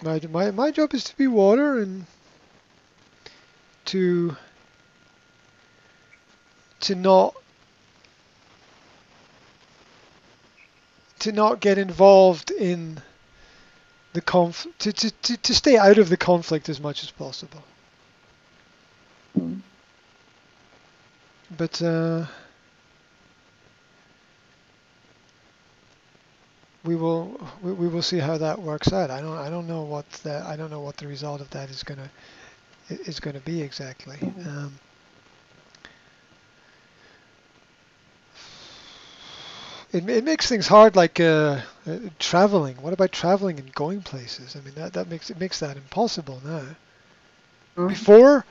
My, 0.04 0.20
my 0.30 0.52
my 0.52 0.72
job 0.72 0.94
is 0.94 1.04
to 1.06 1.18
be 1.18 1.28
water 1.28 1.80
and 1.80 2.06
to 3.86 4.36
to 6.82 6.96
not 6.96 7.36
to 11.20 11.32
not 11.32 11.60
get 11.60 11.78
involved 11.78 12.52
in 12.52 13.02
the 14.14 14.22
conf 14.22 14.68
to, 14.80 14.94
to, 14.94 15.12
to, 15.12 15.38
to 15.38 15.56
stay 15.56 15.78
out 15.78 15.98
of 15.98 16.10
the 16.10 16.18
conflict 16.18 16.70
as 16.70 16.80
much 16.80 17.04
as 17.04 17.12
possible. 17.12 17.64
mm. 19.38 19.60
But 21.58 21.82
uh, 21.82 22.26
we 26.86 26.96
will 26.96 27.40
we, 27.62 27.74
we 27.74 27.88
will 27.88 28.02
see 28.04 28.20
how 28.20 28.38
that 28.38 28.60
works 28.62 28.94
out. 28.94 29.12
I 29.12 29.22
don't 29.22 29.38
I 29.38 29.50
don't 29.50 29.68
know 29.68 29.84
what 29.84 30.10
that 30.24 30.44
I 30.46 30.56
don't 30.58 30.72
know 30.72 30.82
what 30.82 30.98
the 30.98 31.08
result 31.08 31.42
of 31.42 31.50
that 31.52 31.70
is 31.70 31.84
gonna 31.84 32.12
is 32.90 33.20
gonna 33.20 33.42
be 33.42 33.62
exactly. 33.62 34.20
Um, 34.46 34.80
it, 39.94 40.08
it 40.10 40.24
makes 40.24 40.48
things 40.48 40.68
hard, 40.68 40.96
like 40.96 41.20
uh, 41.20 41.62
uh, 41.88 41.98
traveling. 42.20 42.78
What 42.78 42.94
about 42.94 43.12
traveling 43.12 43.60
and 43.60 43.74
going 43.74 44.02
places? 44.02 44.56
I 44.56 44.62
mean, 44.62 44.76
that, 44.76 44.94
that 44.94 45.08
makes 45.08 45.30
it 45.32 45.40
makes 45.40 45.60
that 45.60 45.78
impossible 45.78 46.42
now. 46.46 46.76
Mm. 47.78 47.88
Before, 47.88 48.46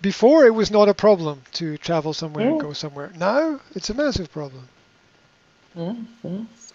before 0.00 0.44
it 0.46 0.54
was 0.54 0.70
not 0.70 0.88
a 0.88 0.94
problem 0.94 1.44
to 1.52 1.78
travel 1.78 2.14
somewhere 2.14 2.48
and 2.48 2.58
go 2.58 2.72
somewhere. 2.72 3.12
Now 3.14 3.60
it's 3.74 3.90
a 3.90 3.94
massive 3.94 4.30
problem. 4.30 4.70
Yes, 5.74 5.96
yes. 6.24 6.73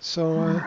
So, 0.00 0.40
uh, 0.40 0.62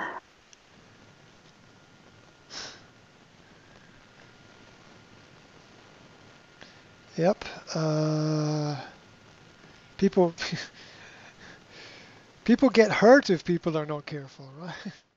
yep. 7.17 7.43
Uh, 7.75 8.75
people, 9.97 10.33
people 12.45 12.69
get 12.69 12.91
hurt 12.91 13.29
if 13.29 13.43
people 13.43 13.77
are 13.77 13.85
not 13.85 14.05
careful, 14.05 14.49
right? 14.59 14.73